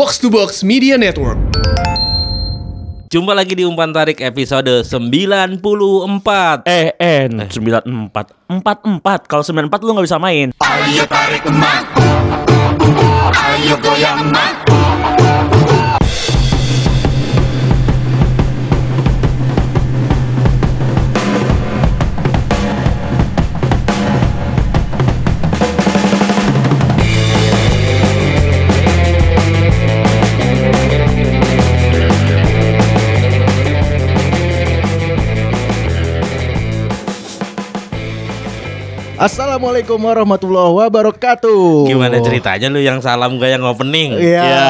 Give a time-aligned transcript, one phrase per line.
[0.00, 1.36] Box to Box Media Network.
[3.12, 5.60] Jumpa lagi di Umpan Tarik episode 94
[6.64, 6.96] Eh,
[7.28, 7.44] N.
[7.44, 10.56] 94 44 Kalau 94 lu gak bisa main.
[10.56, 11.84] Ayo tarik emak.
[13.28, 14.64] Ayo goyang emak
[39.20, 41.92] Assalamualaikum warahmatullahi wabarakatuh.
[41.92, 44.16] Gimana ceritanya lu yang salam gak yang opening?
[44.16, 44.40] Iya.
[44.40, 44.68] Ya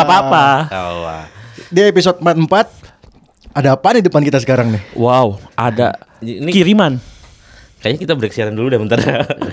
[0.00, 1.20] gak apa-apa Oh.
[1.68, 4.80] Di episode 44 ada apa nih depan kita sekarang nih?
[4.96, 6.96] Wow ada Ini kiriman
[7.84, 8.96] kayaknya kita break siaran dulu deh bentar.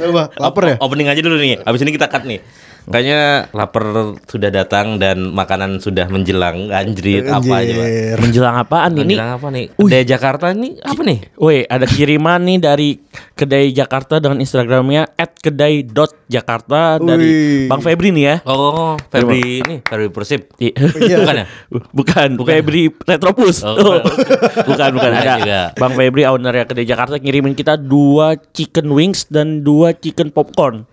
[0.08, 0.76] Coba, lapar ya?
[0.80, 1.60] Opening aja dulu nih.
[1.68, 2.40] Abis ini kita cut nih.
[2.90, 3.22] Kayaknya
[3.54, 3.86] lapar
[4.26, 6.74] sudah datang dan makanan sudah menjelang.
[6.74, 7.88] Anjrit apa aja, Pak?
[8.18, 9.14] Menjelang apaan ini?
[9.14, 9.66] Menjelang apa nih?
[9.72, 11.20] Kedai Jakarta ini apa nih?
[11.38, 12.90] Woi ada kiriman nih dari
[13.38, 17.30] Kedai Jakarta dengan Instagramnya at kedai.jakarta dari.
[17.70, 20.50] Bang Febri nih ya Oh, Febri ini, Febri Persib.
[20.58, 21.46] I- Bukan ya?
[21.94, 23.62] Bukan, Febri Retropus.
[23.62, 24.18] Oh, Oh, bukan.
[24.66, 24.90] bukan, bukan.
[24.98, 25.62] Bukan Ada juga.
[25.78, 30.90] Bang Febri owner ya Kedai Jakarta ngirimin kita dua chicken wings dan dua chicken popcorn.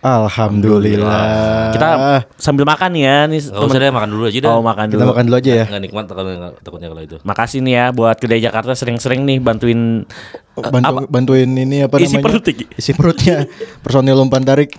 [0.00, 1.24] Alhamdulillah.
[1.70, 1.88] Kita
[2.34, 3.40] sambil makan ya nih.
[3.42, 4.50] Gak usah deh makan dulu aja dah.
[4.50, 5.10] Oh, makan kita dulu.
[5.12, 5.64] makan dulu aja ya.
[5.66, 7.16] Nggak nikmat kalau takutnya kalau itu.
[7.20, 10.08] Makasih nih ya buat Kedai Jakarta sering-sering nih bantuin
[10.52, 12.24] Bantu, bantuin ini apa Isi namanya?
[12.26, 12.44] perut.
[12.76, 13.36] Isi perutnya.
[13.84, 14.72] Personil umpan tarik.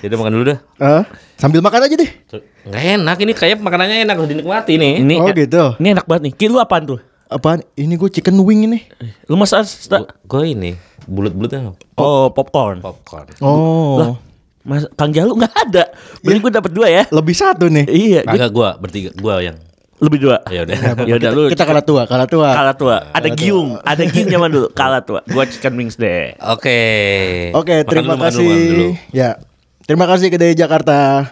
[0.00, 0.58] Jadi makan dulu dah.
[0.78, 1.02] Hah?
[1.36, 2.10] Sambil makan aja deh.
[2.64, 5.00] Nggak enak ini kayak makanannya enak harus dinikmati nih.
[5.00, 5.76] ini Oh, gitu.
[5.76, 6.32] Ini enak banget nih.
[6.34, 7.00] Ki lu apaan tuh?
[7.26, 7.60] Apaan?
[7.72, 8.84] Ini gue chicken wing ini.
[9.24, 10.76] Lu masa sta- Gue ini
[11.10, 12.78] bulut-bulutnya Oh, popcorn.
[12.78, 13.26] popcorn.
[13.40, 13.98] Oh.
[13.98, 14.08] Lah,
[14.60, 15.90] Mas Kang Jalu nggak ada.
[16.20, 17.02] Beli gue dapat dua ya.
[17.08, 17.84] Lebih satu nih.
[17.84, 19.58] Iya, gue Kagak gua bertiga gua yang.
[20.00, 20.40] lebih dua.
[20.46, 20.76] Ya udah.
[21.04, 22.48] Ya udah lu Kita kalah tua, kalah tua.
[22.50, 22.96] kalah tua.
[23.10, 24.72] Ada giung, ada giung zaman dulu.
[24.72, 25.20] Kalah tua.
[25.26, 26.32] Gua chicken wings deh.
[26.40, 26.80] Oke.
[27.52, 28.40] Oke, Makan terima dulu, makan kasih.
[28.40, 28.88] dulu, makan dulu.
[29.12, 29.30] Ya.
[29.84, 31.28] Terima kasih Kedai Jakarta.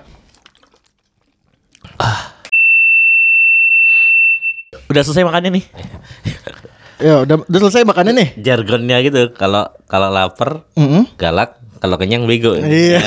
[4.88, 5.64] Udah selesai makannya nih.
[6.98, 8.28] Ya, udah, udah selesai makannya nih.
[8.42, 9.30] Jargonnya gitu.
[9.38, 11.06] Kalau kalau lapar Mm-mm.
[11.14, 12.58] galak, kalau kenyang bego.
[12.58, 12.98] Iya.
[12.98, 13.00] Ya.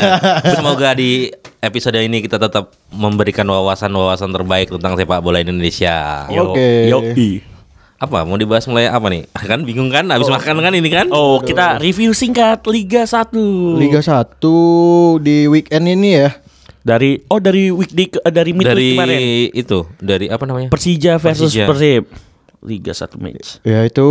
[0.56, 1.28] Semoga di
[1.60, 6.26] episode ini kita tetap memberikan wawasan-wawasan terbaik tentang sepak bola Indonesia.
[6.32, 6.88] Oke.
[7.20, 7.30] i.
[8.02, 8.26] Apa?
[8.26, 9.28] Mau dibahas mulai apa nih?
[9.50, 10.10] Kan bingung kan?
[10.10, 11.12] Habis makan kan ini kan?
[11.14, 13.36] Oh, kita review singkat Liga 1.
[13.78, 14.40] Liga 1
[15.22, 16.32] di weekend ini ya.
[16.82, 19.22] dari oh dari weekday ke, eh, dari midweek dari kemarin.
[19.54, 20.74] itu, dari apa namanya?
[20.74, 21.70] Persija versus Persija.
[21.70, 22.31] Persib.
[22.62, 23.58] Liga 1 match.
[23.62, 24.10] Ya itu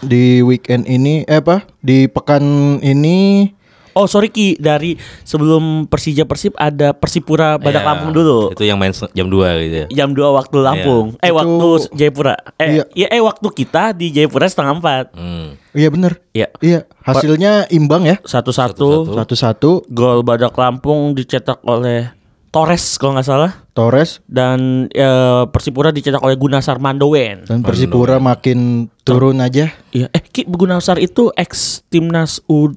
[0.00, 1.68] di weekend ini eh apa?
[1.78, 2.42] Di pekan
[2.80, 3.52] ini.
[3.92, 4.58] Oh sorry Ki.
[4.58, 8.50] Dari sebelum Persija Persib ada Persipura Badak Ya, Lampung dulu.
[8.50, 9.86] Itu yang main jam 2 gitu ya.
[9.94, 11.06] jam 2 waktu Lampung.
[11.20, 12.34] Eh Itu- waktu Jayapura.
[12.58, 12.84] Eh Iya.
[12.92, 15.04] iya eh waktu kita di Jayapura setengah empat.
[15.14, 15.54] Hmm.
[15.70, 16.18] Iya bener.
[16.32, 16.50] Iya.
[16.58, 18.18] Iya hasilnya imbang ya.
[18.24, 19.86] Satu satu Satu-satu.
[19.86, 22.10] Gol Badak Lampung dicetak oleh
[22.54, 23.50] Torres kalau nggak salah.
[23.74, 24.22] Torres.
[24.30, 29.74] Dan eh, Persipura dicetak oleh Gunasar Mandowen dan Persipura makin turun aja.
[29.90, 30.06] Iya.
[30.14, 32.70] Eh Ki Gunasar itu ex timnas U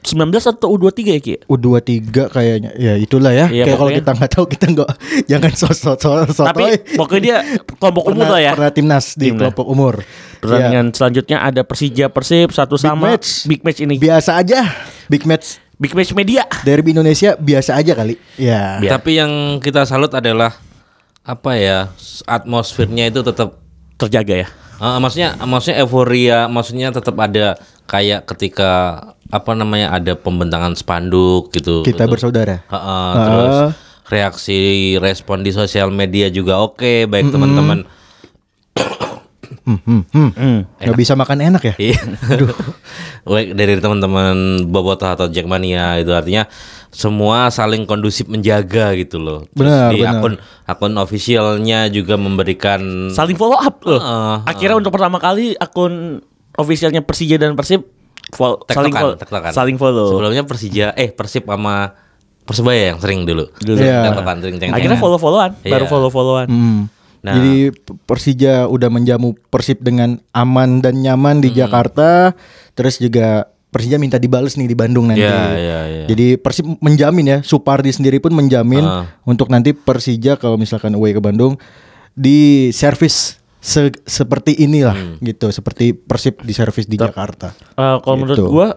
[0.00, 1.34] 19 atau U23 ya Ki?
[1.44, 2.70] U23 kayaknya.
[2.78, 3.50] Ya itulah ya.
[3.52, 4.90] Iya, Kayak kalau kita nggak tahu Kita nggak
[5.30, 6.64] Jangan sosok sosok tapi
[6.96, 7.36] pokoknya dia
[7.76, 8.52] kelompok umur pernah, lah ya.
[8.56, 9.40] pernah timnas di Timnas.
[9.44, 9.94] kelompok umur.
[10.40, 13.44] Pertandingan selanjutnya ada Persija Persib satu Big sama match.
[13.44, 14.00] big match ini.
[14.00, 14.60] Ya, Biasa aja.
[15.12, 16.44] Big match Big match media.
[16.60, 20.52] Derby Indonesia biasa aja kali Ya Biar- Tapi yang kita salut adalah
[21.22, 21.88] apa ya?
[22.24, 23.56] Atmosfernya itu tetap
[23.96, 24.48] Terjaga ya.
[24.76, 28.96] Ah, maksudnya maksudnya euforia, maksudnya tetap ada kayak ketika
[29.26, 31.80] apa namanya ada pembentangan spanduk gitu.
[31.80, 32.12] Kita gitu.
[32.12, 33.70] bersaudara Ha-ha, terus Ah.
[34.06, 34.60] reaksi
[34.96, 37.84] respon di sosial media juga oke, baik teman-teman.
[39.78, 40.60] Hmm.
[40.76, 42.00] Nggak bisa makan enak ya Iya.
[43.52, 46.48] Dari teman-teman Bobotoh atau Jackmania itu artinya
[46.88, 49.46] semua saling kondusif menjaga gitu loh.
[49.48, 50.14] Terus Benar, di benar.
[50.16, 50.32] akun
[50.64, 53.98] akun officialnya juga memberikan Saling follow up loh.
[53.98, 56.18] Heeh, Akhirnya untuk pertama kali akun
[56.52, 57.86] officialnya Persija dan Persib
[58.28, 59.16] fol- saling tektokan, follow.
[59.16, 59.50] tektokan.
[59.52, 60.06] Saling follow.
[60.10, 61.94] Sebelumnya Persija eh Persib sama
[62.40, 63.46] Persebaya yang sering dulu.
[63.54, 63.78] Dulu.
[63.78, 64.10] Iya.
[64.10, 64.74] Tektokan, sering ceng-cengan.
[64.74, 65.90] Akhirnya follow-followan, baru Iya.
[65.92, 66.46] follow-followan.
[66.50, 66.80] Hmm.
[67.20, 67.36] Nah.
[67.36, 67.54] Jadi
[68.00, 71.44] Persija udah menjamu Persib dengan aman dan nyaman Hmm.
[71.44, 72.32] di Jakarta.
[72.72, 75.22] Terus juga Persija minta dibales nih di Bandung nanti.
[75.22, 76.04] Iya, iya, iya.
[76.08, 79.04] Jadi Persib menjamin ya, Supardi sendiri pun menjamin Ah.
[79.22, 81.54] untuk nanti Persija kalau misalkan away ke Bandung
[82.12, 85.16] di servis se- seperti inilah Hmm.
[85.20, 87.52] gitu, seperti Persib di servis di Jakarta.
[87.52, 88.48] Eh, kalau menurut Gitu.
[88.48, 88.68] gua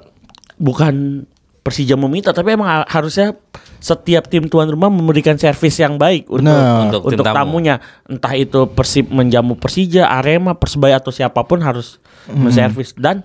[0.56, 1.26] bukan
[1.64, 3.40] Persija meminta tapi emang ha- harusnya
[3.80, 6.88] setiap tim tuan rumah memberikan servis yang baik untuk Benar.
[6.88, 7.36] Untuk untuk, tamu.
[7.38, 7.76] tamunya
[8.06, 13.24] entah itu Persib menjamu Persija, Arema, Persebaya atau siapa pun harus menservis dan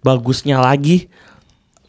[0.00, 1.06] bagusnya lagi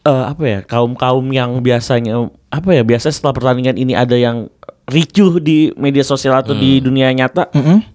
[0.00, 2.18] eh, apa ya kaum-kaum yang biasanya
[2.48, 4.46] apa ya biasa setelah pertandingan ini ada yang
[4.84, 7.50] ricuh di media sosial atau di dunia nyata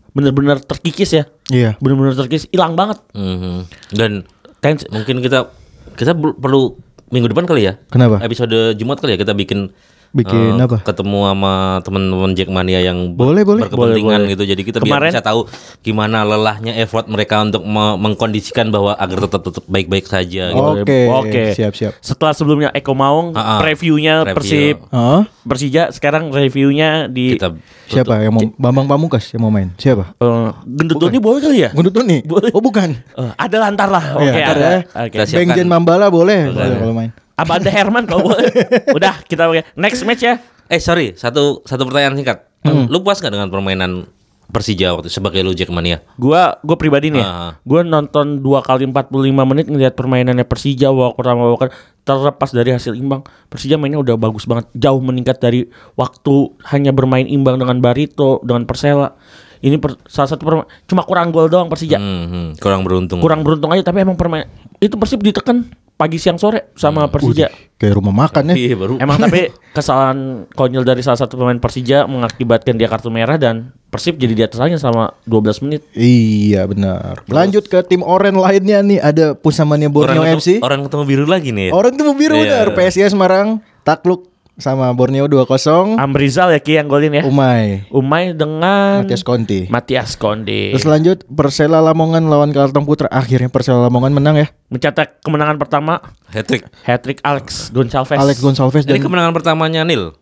[0.09, 1.75] bener-bener terkikis ya Iya.
[1.77, 3.67] bener-bener terkikis hilang banget Mhm.
[3.91, 4.11] Dan
[4.59, 5.47] Tens- mungkin kita
[5.93, 6.75] kita perlu
[7.09, 7.73] minggu depan kali ya.
[7.89, 8.21] Kenapa?
[8.21, 9.73] Episode Jumat kali ya kita bikin
[10.09, 10.81] Bikin eh, apa?
[10.81, 13.61] Ketemu sama teman-teman Jackmania yang Boleh, boleh.
[13.63, 14.31] berkepentingan Boleh, boleh.
[14.33, 14.43] gitu.
[14.43, 15.45] Jadi kita Kemarin- biar bisa tahu
[15.79, 20.71] gimana lelahnya effort mereka untuk me- mengkondisikan bahwa agar tetap tetap baik-baik saja gitu.
[20.81, 21.43] Oke, Oke.
[21.53, 21.93] siap siap.
[21.99, 23.59] setelah sebelumnya Eko Maung Ah, ah.
[23.59, 24.35] previewnya Review.
[24.35, 27.53] Persib Oh, Persija sekarang reviewnya di Kita
[27.85, 29.69] siapa yang mau Bambang Pamungkas yang mau main?
[29.75, 30.13] Siapa?
[30.15, 32.21] eh, Gendut Doni boleh kali ya Gundut nih.
[32.23, 32.49] Boleh.
[32.49, 32.97] Oh bukan.
[32.97, 34.79] Eh, ada lantar lah oke Iya, ntar ada ya.
[34.81, 35.45] oke Kita siapkan.
[35.45, 37.11] Bang Jen Mambala boleh, boleh kalau main.
[37.39, 38.51] Abanda Herman kalau boleh
[38.91, 40.35] udah kita pakai next match ya
[40.69, 42.45] Eh sorry, satu satu pertanyaan singkat.
[42.61, 42.85] Hmm.
[42.85, 44.05] Lu puas nggak dengan permainan
[44.49, 46.01] Persija waktu itu sebagai lu Jackmania?
[46.17, 47.57] Gua gua pribadi nih, Ah.
[47.65, 51.69] gua nonton dua kali 45 menit ngeliat permainannya Persija babak pertama kedua,
[52.05, 57.25] terlepas dari hasil imbang, Persija mainnya udah bagus banget, jauh meningkat dari waktu hanya bermain
[57.25, 59.17] imbang dengan Barito, dengan Persela.
[59.59, 61.95] Ini per- salah satu perma- cuma kurang gol doang Persija.
[61.95, 63.19] Hmm, hmm, kurang beruntung.
[63.19, 64.47] Kurang beruntung aja tapi emang permain
[64.77, 67.51] itu Persib ditekan pagi siang sore sama Persija.
[67.75, 68.55] Kayak rumah makan ya.
[68.57, 68.93] Iya baru.
[68.97, 74.15] Emang tapi kesalahan konyol dari salah satu pemain Persija mengakibatkan dia kartu merah dan Persib
[74.15, 75.81] jadi di atasnya selama 12 menit.
[75.91, 77.25] Iya benar.
[77.25, 80.55] Lanjut ke tim oren lainnya nih ada Pusamania Borneo orang FC.
[80.55, 81.67] ketemu, orang ketemu biru lagi nih.
[81.67, 81.71] ya?
[81.73, 82.43] Orang tuh biru Iya.
[82.63, 82.67] benar.
[82.77, 83.47] PSIS Semarang
[83.81, 84.28] takluk
[84.59, 85.95] sama Borneo 2-0.
[85.95, 87.23] Amrizal ya Ki yang golin ya.
[87.23, 87.87] Umay.
[87.89, 89.65] Umay dengan Matias Conti.
[89.67, 90.75] Matias Konde.
[90.75, 93.07] Terus lanjut Persela Lamongan lawan Kalteng Putra.
[93.07, 94.47] Akhirnya Persela Lamongan menang ya.
[94.67, 96.67] Mencetak kemenangan pertama Hat-trick.
[96.83, 98.13] hat-trick Alex Gonçalves.
[98.13, 100.13] Alex Gonçalves Ini dan kemenangan pertamanya Nil.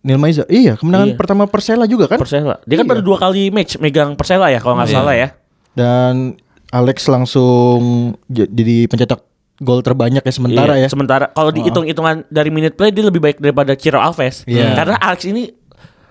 [0.00, 0.46] Nil Maiza.
[0.46, 1.18] Iya, kemenangan Iya.
[1.18, 2.16] pertama Persela juga kan?
[2.16, 2.58] Persela.
[2.64, 2.92] Dia kan Iya.
[2.96, 4.96] baru dua kali match megang Persela ya kalau nggak Iya.
[4.96, 5.28] salah ya.
[5.76, 6.14] Dan
[6.70, 7.80] Alex langsung
[8.26, 9.22] jadi pencetak
[9.58, 10.88] gol terbanyak ya sementara Iya, ya.
[10.88, 14.44] Sementara kalau dihitung-hitungan dari minute play dia lebih baik daripada Ciro Alves.
[14.44, 14.76] Iya.
[14.76, 15.48] Karena Alex ini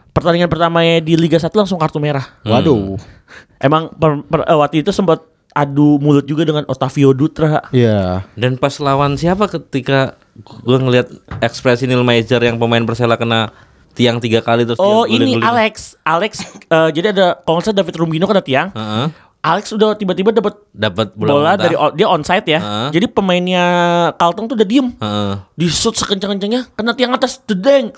[0.09, 2.25] pertandingan pertamanya di Liga 1 langsung kartu merah.
[2.42, 2.97] Waduh.
[3.65, 5.21] Emang per- per- eh, waktu itu sempat
[5.51, 7.63] adu mulut juga dengan Otavio Dutra.
[7.69, 8.27] Iya.
[8.33, 11.07] Dan pas lawan siapa ketika gue ngelihat
[11.39, 13.56] ekspresi Nil Maizer yang pemain Persela kena
[13.95, 15.47] tiang tiga kali terus Oh ini guling-guling.
[15.47, 16.44] Alex, Alex.
[16.68, 18.68] eh, jadi ada kalau nggak salah David Rumbino kena tiang.
[18.71, 19.06] Heeh.
[19.45, 21.62] Alex udah tiba-tiba dapat Dapat bola bola, mentah.
[21.62, 22.59] dari dia onside ya.
[22.59, 22.88] Heeh.
[22.92, 23.65] Jadi pemainnya
[24.13, 24.89] Kalteng tuh udah diem.
[24.92, 25.33] Heeh.
[25.53, 27.94] Di shoot sekencang-kencangnya kena tiang atas dedeng.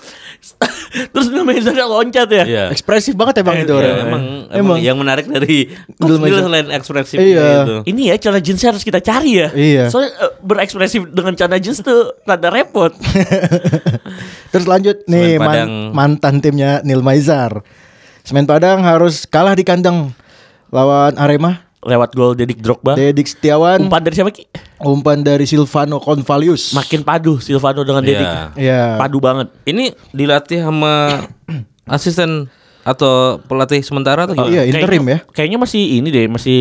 [1.12, 2.44] Terus Maizer loncat ya.
[2.44, 2.64] Iya.
[2.68, 3.96] Ekspresif banget emang itu Iya, orang.
[3.98, 4.78] emang, emang Emang.
[4.78, 6.44] yang menarik dari Maizer.
[6.44, 7.64] selain ekspresif Iya.
[7.64, 7.74] itu.
[7.86, 9.48] Ini ya cara jeansnya harus kita cari ya.
[9.50, 9.84] Iya.
[9.88, 12.92] Soalnya eh, berekspresif dengan cara jeans tuh rada repot.
[14.52, 15.70] Terus lanjut nih man- Padang.
[15.92, 17.64] mantan timnya Nil Maizar.
[18.20, 20.12] Semen Padang harus kalah di kandang
[20.68, 21.64] lawan Arema.
[21.78, 22.92] Lewat gol Dedik Drogba.
[22.92, 24.50] Dedik Setiawan, Umpan dari siapa Ki?
[24.78, 26.74] umpan dari Silvano Convalius.
[26.74, 28.10] Makin padu Silvano dengan Iya.
[28.10, 28.28] Dedik.
[28.58, 28.82] Iya.
[28.98, 29.46] Padu banget.
[29.62, 31.22] Ini dilatih sama
[31.88, 32.50] asisten
[32.82, 34.50] atau pelatih sementara atau Oh, gimana?
[34.50, 35.30] iya, interim Kayaknya- ya.
[35.30, 36.58] Kayaknya masih ini deh, masih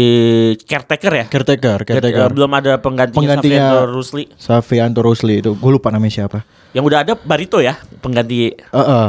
[0.62, 1.26] caretaker ya.
[1.26, 2.30] Caretaker, caretaker.
[2.30, 4.24] belum ada penggantinya, Penggantinya Safiato Rusli.
[4.36, 6.46] Safianto Rusli itu gue lupa namanya siapa.
[6.72, 9.08] Yang udah ada Barito ya, pengganti Heeh.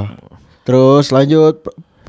[0.62, 1.58] Terus lanjut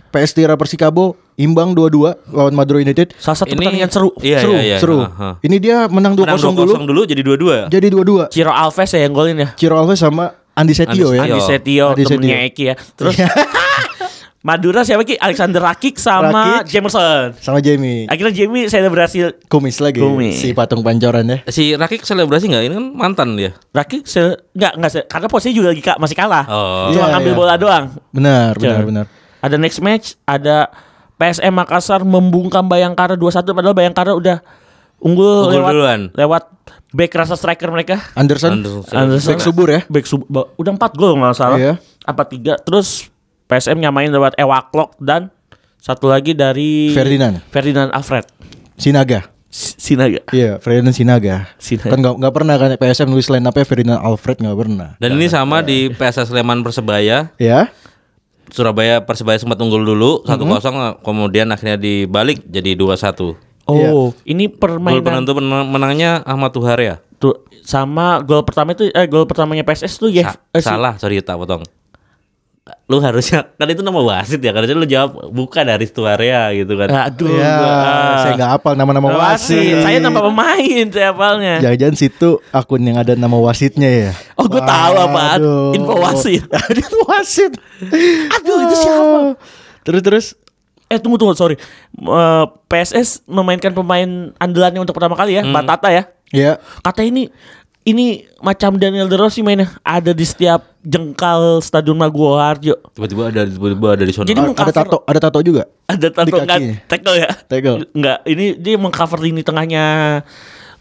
[0.10, 3.16] PS Tira Persikabo imbang 2-2 lawan Madura United.
[3.16, 4.10] salah satu Ini- pertandingan seru.
[4.20, 4.78] Iya, seru, iya, iya.
[4.78, 5.00] seru.
[5.02, 5.40] Aha.
[5.40, 6.74] Ini dia menang 2-0 Menang 2-0 dulu.
[6.86, 7.56] dulu jadi dua-dua.
[7.68, 8.28] Jadi 2-2.
[8.28, 9.50] Ciro Alves ya yang golin ya.
[9.56, 11.22] Ciro Alves sama Andi Setio Andi ya.
[11.26, 12.20] Andi Setio, Andi Setio.
[12.20, 12.76] temennya Eki ya.
[12.94, 13.16] Terus
[14.40, 15.16] Madura siapa Ki?
[15.16, 16.72] Alexander Rakik sama Rakik.
[16.72, 17.36] Jamerson.
[17.38, 18.08] Sama Jamie.
[18.08, 20.40] Akhirnya Jamie saya berhasil Kumis lagi Kumis.
[20.40, 21.38] si patung pancoran ya.
[21.46, 22.64] Si Rakik selebrasi nggak?
[22.66, 23.52] Ini kan mantan dia.
[23.70, 26.46] Rakik se enggak enggak se karena posisinya juga lagi masih kalah.
[26.48, 26.88] Oh.
[26.90, 27.38] Cuma Iya, ngambil iya.
[27.38, 27.86] bola doang.
[28.10, 29.06] Benar, benar, benar.
[29.40, 30.72] Ada next match, ada
[31.20, 34.40] PSM Makassar membungkam Bayangkara 2-1 padahal Bayangkara udah
[34.98, 36.02] unggul, Unggul lewat duluan.
[36.12, 36.44] lewat
[36.90, 38.00] back rasa striker mereka.
[38.14, 38.96] Anderson, Anderson.
[38.96, 39.30] Anderson.
[39.30, 39.82] back subur ya.
[39.86, 41.60] Back sub- ba- udah 4 gol nggak salah.
[41.60, 41.74] Iya.
[42.02, 43.12] Apa 3 terus
[43.46, 45.28] PSM nyamain lewat Ewaklok dan
[45.76, 47.44] satu lagi dari Ferdinand.
[47.48, 48.24] Ferdinand Alfred
[48.76, 49.28] Sinaga.
[49.50, 50.22] Sinaga.
[50.30, 51.50] Iya, Ferdinand Sinaga.
[51.58, 51.90] Sinaga.
[51.90, 54.90] Kan nggak nggak pernah kan PSM nulis line up-nya Ferdinand Alfred nggak pernah.
[54.98, 57.34] Dan ini sama di PSS Sleman Persebaya.
[57.36, 57.74] Ya.
[58.50, 61.00] Surabaya Persebaya sempat unggul dulu 1-0 Mm-hmm.
[61.00, 63.38] kemudian akhirnya dibalik jadi 2-1.
[63.66, 66.98] Oh, ini Gol permainan penentu penang- menangnya Ahmad Tuhar ya.
[67.16, 71.36] tuh sama gol pertama itu eh gol pertamanya PSS tuh ya Sa- salah, sorry tak
[71.36, 71.62] potong.
[72.86, 76.90] Lu harusnya kan itu nama wasit ya harusnya lu jawab bukan dari Stuarea gitu kan.
[76.90, 79.58] Aduh, Ya, gua- saya nggak hafal nama-nama wasit.
[79.58, 79.76] wasit.
[79.82, 81.56] Saya nama pemain saya hafalnya.
[81.60, 84.12] Jangan-jangan situ akun yang ada nama wasitnya ya.
[84.34, 84.94] Oh, gue tahu.
[84.96, 85.74] Waduh.
[85.74, 86.44] Info wasit.
[86.70, 87.52] Ada wasit.
[88.34, 89.20] Aduh, itu siapa?
[89.82, 90.26] Terus terus
[90.86, 91.54] Eh tunggu tunggu sorry.
[91.94, 96.10] Eh, PSS memainkan pemain andalannya untuk pertama kali ya, Batata ya.
[96.30, 97.30] ya Kata ini
[97.88, 102.76] ini macam Daniel De Rossi mainnya ada di setiap jengkal Stadion Maguwo Harjo.
[102.96, 104.28] Tiba-tiba ada tiba-tiba ada di sana.
[104.28, 105.64] Jadi ada mengcover- tato, ada tato juga.
[105.88, 107.30] Ada tato Di enggak tackle ya?
[107.48, 107.78] Tackle.
[107.96, 109.84] Enggak, ini dia mengcover lini tengahnya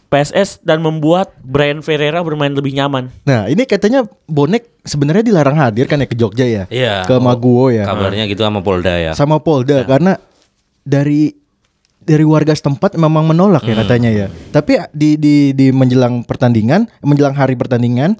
[0.08, 3.12] PSS dan membuat Brian Ferreira bermain lebih nyaman.
[3.28, 6.64] Nah, ini katanya bonek sebenarnya dilarang hadir kan ya ke Jogja ya.
[6.72, 7.04] Iya.
[7.04, 7.84] Ke Maguwo ya.
[7.84, 9.12] Kabarnya gitu sama Polda ya.
[9.12, 10.16] Sama Polda karena
[10.80, 11.36] dari
[12.08, 13.70] dari warga setempat memang menolak Hmm.
[13.70, 14.26] ya katanya ya.
[14.48, 18.16] Tapi di di di menjelang pertandingan, menjelang hari pertandingan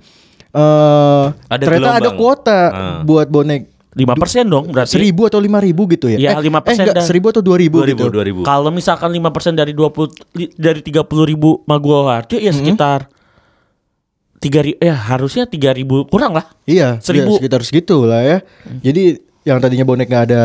[0.51, 2.17] eh Ada ternyata ada gelombang.
[2.19, 2.99] kuota Ah.
[3.03, 4.95] buat bonek 5% dong berarti.
[4.95, 6.17] seribu atau lima ribu gitu ya?
[6.17, 8.13] Iya, eh, 5% eh, enggak, seribu atau dua ribu 2000 gitu.
[8.13, 8.41] 2000.
[8.45, 13.11] Kalau misalkan 5% dari 20 li- dari 30 ribu Maguwo Harjo ya sekitar
[14.39, 17.35] tiga ribu ya harusnya tiga ribu kurang lah Iya, Seribu.
[17.35, 18.39] ya, sekitar segitu lah ya.
[18.79, 20.43] Jadi yang tadinya bonek nggak ada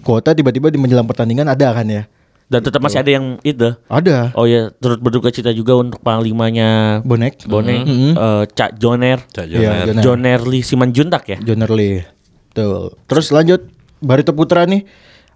[0.00, 2.06] kuota tiba-tiba di menjelang pertandingan ada kan ya?
[2.48, 7.00] Dan tetap masih ada yang itu Ada oh ya turut berduka cita juga untuk panglimanya
[7.02, 7.44] bonek.
[7.44, 8.12] Bonek Mhm.
[8.12, 9.84] eh, Cak Joner Cak Iya, Joner.
[9.86, 10.02] Joner.
[10.02, 12.08] Joner Lee Simanjuntak ya Joner Lee.
[12.50, 12.96] Tuh.
[13.04, 14.88] Terus lanjut Barito Putra nih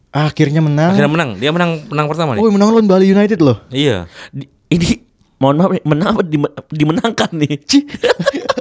[0.08, 0.92] akhirnya menang.
[0.92, 1.30] Akhirnya menang.
[1.36, 2.40] Dia menang menang pertama nih.
[2.40, 3.60] Oh, menang lawan Bali United loh.
[3.68, 4.08] Iya.
[4.28, 5.04] Di- ini
[5.36, 7.58] mohon maaf menang apa dime- dimenangkan nih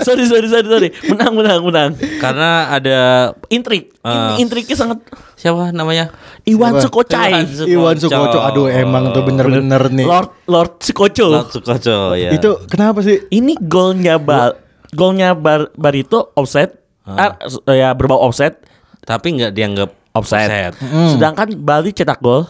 [0.00, 2.98] sorry sorry sorry sorry menang menang menang Karena ada
[3.46, 4.98] intrik ini intriknya sangat
[5.34, 6.10] siapa namanya?
[6.42, 6.82] Iwan Siapa?
[6.82, 7.68] Sukocai Iwan Sukoco.
[7.68, 8.38] Iwan Sukoco.
[8.42, 10.02] Aduh, emang tuh bener-bener nih.
[10.02, 12.30] Lord Lord Sukoco Laut Sukoco ya.
[12.30, 13.28] Itu kenapa sih?
[13.28, 14.56] ini golnya Bal
[14.88, 16.72] golnya Bar Barito offset
[17.04, 18.64] ah, s- ya berbau offset
[19.00, 20.72] tapi nggak dianggap offset, offset.
[21.08, 22.48] sedangkan Bali cetak gol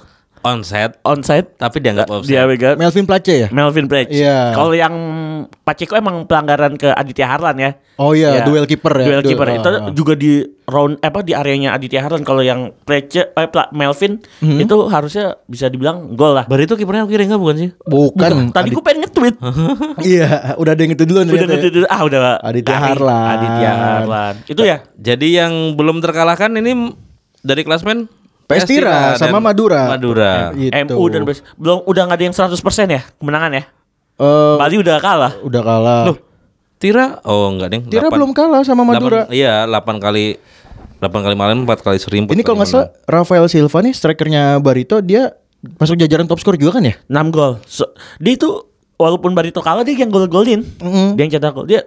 [0.49, 2.25] Onside onside tapi dianggap offset.
[2.26, 3.49] dia pegang Melvin Place ya?
[3.50, 4.11] Melvin Pledge.
[4.11, 4.52] Iya.
[4.52, 4.95] Kalau yang
[5.61, 7.71] Pacheco emang pelanggaran ke Aditya Harlan ya.
[7.97, 8.43] Oh iya, Ya.
[8.43, 9.07] duel kiper ya.
[9.07, 9.90] Duel Du- kiper ah, itu ah.
[9.90, 14.59] juga di round apa di areanya Aditya Harlan kalau yang Pledge eh, Pla- Melvin Mhm.
[14.62, 16.47] itu harusnya bisa dibilang gol lah.
[16.47, 17.71] Bar itu kipernya kira nggak bukan sih?
[17.83, 18.50] Bukan.
[18.50, 19.37] Tadi gue pengen nge-tweet.
[20.09, 21.45] Iya, udah ada yang itu Udah ya.
[21.45, 22.76] nge-tweet ah udah Aditya.
[22.76, 23.26] Harlan.
[23.35, 24.35] Aditya Harlan.
[24.47, 24.76] Itu ya.
[24.95, 26.95] Jadi yang belum terkalahkan ini
[27.38, 28.07] dari klasmen
[28.49, 29.93] PS Tira dan sama Madura.
[29.93, 30.57] Madura.
[30.57, 30.73] Gitu.
[30.73, 32.57] MU dan Bes- belum udah nggak ada yang 100%
[32.88, 33.62] ya kemenangan ya.
[34.19, 35.33] Eh, Bali udah kalah.
[35.38, 36.02] udah kalah.
[36.09, 36.17] Loh,
[36.76, 37.83] Tira oh enggak deng.
[37.87, 39.28] Tira Delapan- belum kalah sama Madura.
[39.28, 40.40] delapan- iya, 8 kali
[40.99, 44.99] 8 kali malam 4 kali seri Ini kalau nggak salah Rafael Silva nih strikernya Barito
[44.99, 45.31] dia
[45.76, 46.95] masuk jajaran top skor juga kan ya?
[47.05, 47.59] 6 gol.
[47.64, 48.49] So, dia itu
[48.95, 50.62] walaupun Barito kalah dia yang gol-golin.
[50.78, 51.14] Mm-mm.
[51.14, 51.67] Dia yang cetak gol.
[51.67, 51.83] Dia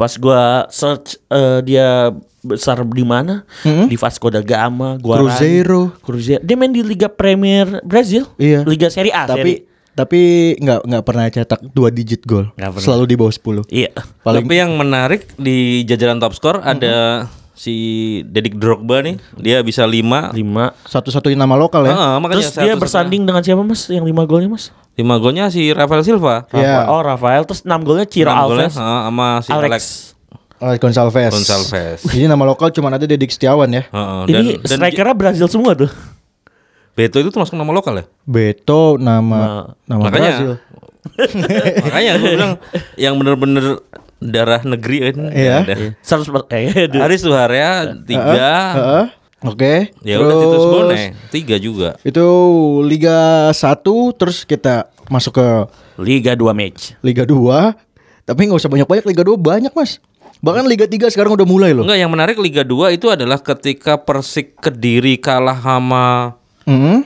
[0.00, 2.08] pas gua search eh, dia
[2.40, 3.44] besar di mana?
[3.60, 3.92] Mm-mm.
[3.92, 5.28] Di Vasco da Gama, Guarani.
[5.28, 5.92] Cruzeiro.
[6.00, 6.40] Cruzeiro.
[6.40, 8.24] Dia main di Liga Premier Brazil.
[8.40, 8.64] Iya.
[8.64, 9.28] Liga Serie A.
[9.28, 10.20] tapi Serie- tapi
[10.56, 12.48] nggak nggak pernah cetak dua digit gol.
[12.80, 13.68] Selalu di bawah 10.
[13.68, 13.92] Iya.
[14.24, 17.74] Paling Tapi yang menarik di jajaran top skor ada si
[18.24, 19.20] Dedik Drogba nih.
[19.36, 20.88] Dia bisa 5 5.
[20.88, 21.92] satu-satunya nama lokal ya.
[21.92, 23.84] Heeh, makanya Terus dia bersanding dengan siapa Mas?
[23.92, 24.72] Yang 5 golnya Mas?
[25.00, 26.44] 5 golnya si Rafael Silva.
[26.52, 26.84] Iya.
[26.84, 29.84] Rafa- Oh Rafael Terus 6 golnya Ciro Enam golnya, Alves heeh, sama si Alex, Alex,
[30.60, 31.32] Alex Gonçalves.
[31.32, 32.00] Gonçalves.
[32.04, 33.84] Jadi nama lokal cuma ada Dedik Setiawan ya.
[33.86, 35.88] Heeh, Ini strikernya Brazil semua tuh
[36.90, 38.04] Beto itu termasuk nama lokal ya?
[38.22, 40.52] Beto nama nama Makanya Brazil.
[41.86, 42.52] Makanya gue bilang
[42.94, 43.80] yang bener-bener
[44.20, 45.32] darah negeri kan.
[45.32, 45.64] Iya.
[45.64, 45.74] ada.
[45.96, 47.00] 100 eh, aduh.
[47.00, 47.68] Aris Suharya
[48.04, 48.52] tiga.
[48.76, 49.04] Heeh.
[49.42, 49.88] Oke.
[50.00, 50.96] Ya udah Titus Terus Bone
[51.30, 51.88] tiga juga.
[52.02, 52.26] Itu
[52.82, 53.56] Liga 1
[54.12, 55.46] terus kita masuk ke
[55.96, 57.72] Liga 2 match Liga 2.
[58.22, 59.98] Tapi nggak usah banyak-banyak Liga 2 banyak, Mas.
[60.38, 61.82] Bahkan Liga 3 sekarang udah mulai loh.
[61.82, 67.02] Enggak yang menarik Liga 2 itu adalah ketika Persik Kediri kalah sama Hmm.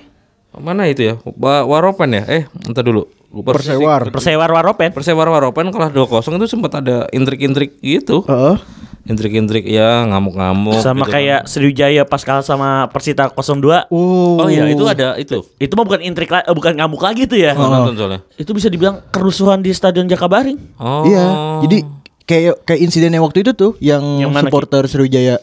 [0.52, 1.14] mana itu ya?
[1.24, 2.22] Wa- Waropen ya?
[2.28, 3.06] Eh, entar dulu.
[3.32, 4.00] Persik- Persewar.
[4.10, 8.22] Persewar Waropen Persewar Waropen kalah 2-0 itu sempat ada intrik-intrik gitu.
[8.22, 8.56] Heeh.
[9.04, 14.40] Intrik-intrik ya ngamuk-ngamuk sama gitu kayak Sriwijaya pas kalah sama Persita 02 Oh.
[14.40, 14.40] kan.
[14.40, 15.44] Oh iya, itu ada itu.
[15.54, 18.20] itu mah bukan intrik la- eh, bukan ngamuk lagi tuh ya Oh, nonton soalnya.
[18.34, 21.04] itu bisa dibilang kerusuhan di Stadion Jakabaring Oh.
[21.04, 21.24] Iya.
[21.60, 21.78] Jadi
[22.24, 25.36] kayak kayak insiden yang waktu itu tuh yang, Yang mana, supporter Sriwijaya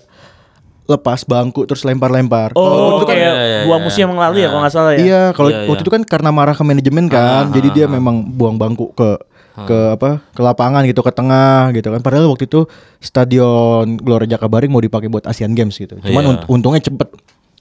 [0.84, 2.51] lepas bangku terus lempar-lempar.
[2.51, 3.80] oh, Oh, kayak iya, iya, dua iya.
[3.80, 5.86] musim yang lalu ya kalau nggak salah ya Iya, kalau Iya, waktu iya.
[5.86, 9.22] itu kan karena marah ke manajemen kan, jadi dia memang buang bangku ke
[9.53, 12.00] ke apa ke lapangan gitu ke tengah gitu kan.
[12.00, 12.63] Padahal waktu itu
[12.98, 15.98] stadion Gelora Jakabaring mau dipakai buat Asian Games gitu.
[15.98, 17.10] Cuman unt- untungnya cepet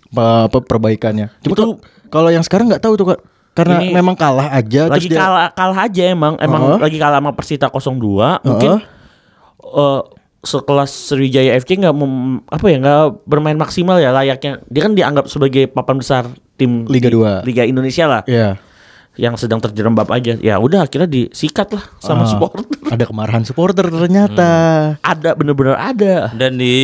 [0.08, 1.34] pa- apa perbaikannya.
[1.40, 1.78] Cuma kalau-
[2.08, 3.20] kalau yang sekarang nggak tahu tuh Kak.
[3.50, 6.78] Karena Ini memang kalah aja lagi terus dia kalah kalah aja emang emang Heeh.
[6.80, 8.78] lagi kalah sama Persita 02 mungkin
[9.60, 10.00] eh
[10.40, 11.92] sekelas Sriwijaya FC nggak
[12.46, 16.22] apa ya nggak bermain maksimal ya layaknya dia kan dianggap sebagai papan besar
[16.54, 17.42] tim Liga di dua.
[17.42, 18.56] Liga Indonesia lah Iya.
[19.12, 23.84] Yang sedang terjerembab aja ya udah akhirnya disikat lah sama Ah, supporter Ada kemarahan supporter
[23.84, 24.50] ternyata.
[24.98, 26.76] ada bener-bener ada Dan di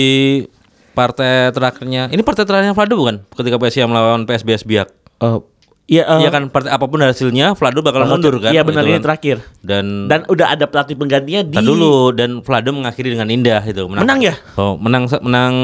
[0.91, 3.21] partai terakhirnya, ini partai terakhirnya Vlado bukan?
[3.31, 4.89] Ketika PSIA melawan PSBS Biak.
[5.19, 5.39] Eh,
[5.87, 8.51] Iya eh, Iya kan partai apa pun hasilnya Vlado bakal mundur kan?
[8.51, 9.05] Iya benar Gitu ini kan.
[9.07, 9.37] terakhir.
[9.63, 14.19] Dan Dan udah ada pelatih penggantinya di dulu dan Vlado mengakhiri dengan indah itu Menang
[14.19, 14.35] ya?
[14.57, 15.55] Oh, menang menang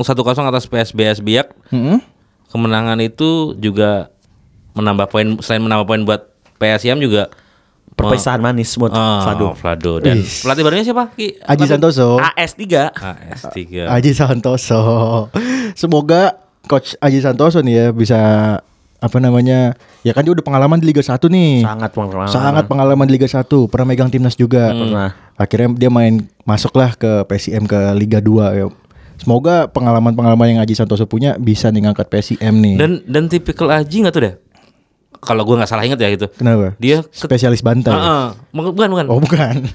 [0.00, 1.52] 1-0 atas PSBS Biak.
[1.68, 2.00] Mm-mm.
[2.46, 4.08] Kemenangan itu juga
[4.76, 6.22] menambah poin selain menambah poin buat
[6.56, 7.32] PSIM juga
[7.96, 9.46] perpisahan manis buat Oh, Vlado.
[9.56, 10.28] Vlado dan Wih.
[10.44, 11.04] pelatih barunya siapa?
[11.10, 11.40] Ki?
[11.40, 12.20] Aji Santoso.
[12.20, 13.88] AS3 AS3.
[13.88, 14.80] Aji Santoso.
[15.72, 18.18] Semoga coach Aji Santoso nih ya bisa
[18.96, 19.72] apa namanya?
[20.02, 21.64] Ya kan dia udah pengalaman di Liga 1 nih.
[21.64, 22.28] sangat pengalaman.
[22.28, 24.72] Sangat pengalaman di Liga 1, pernah megang timnas juga.
[24.72, 25.10] Pernah.
[25.36, 28.66] Akhirnya dia main masuklah ke PSIM ke Liga 2 ya.
[29.16, 32.76] Semoga pengalaman-pengalaman yang Aji Santoso punya bisa nih ngangkat PSIM nih.
[32.76, 34.34] Dan dan tipikal Aji nggak tuh deh?
[35.16, 36.26] Kalau gue nggak salah ingat ya gitu.
[36.32, 36.76] Kenapa?
[36.76, 37.90] Dia spesialis bantai.
[37.90, 38.26] Ah, ah.
[38.52, 39.06] bukan bukan.
[39.08, 39.66] Oh, bukan.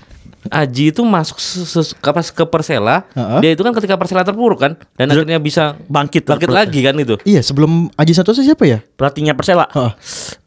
[0.49, 1.93] Aji itu masuk se-
[2.33, 3.39] ke, Persela, Heeh.
[3.45, 6.57] dia itu kan ketika Persela terpuruk kan, dan akhirnya bisa Bangkit bangkit terpuruk.
[6.57, 7.13] lagi kan itu.
[7.21, 8.81] Iya, sebelum Aji Santoso siapa ya?
[8.97, 9.69] Pelatihnya Persela.
[9.69, 9.93] Heeh.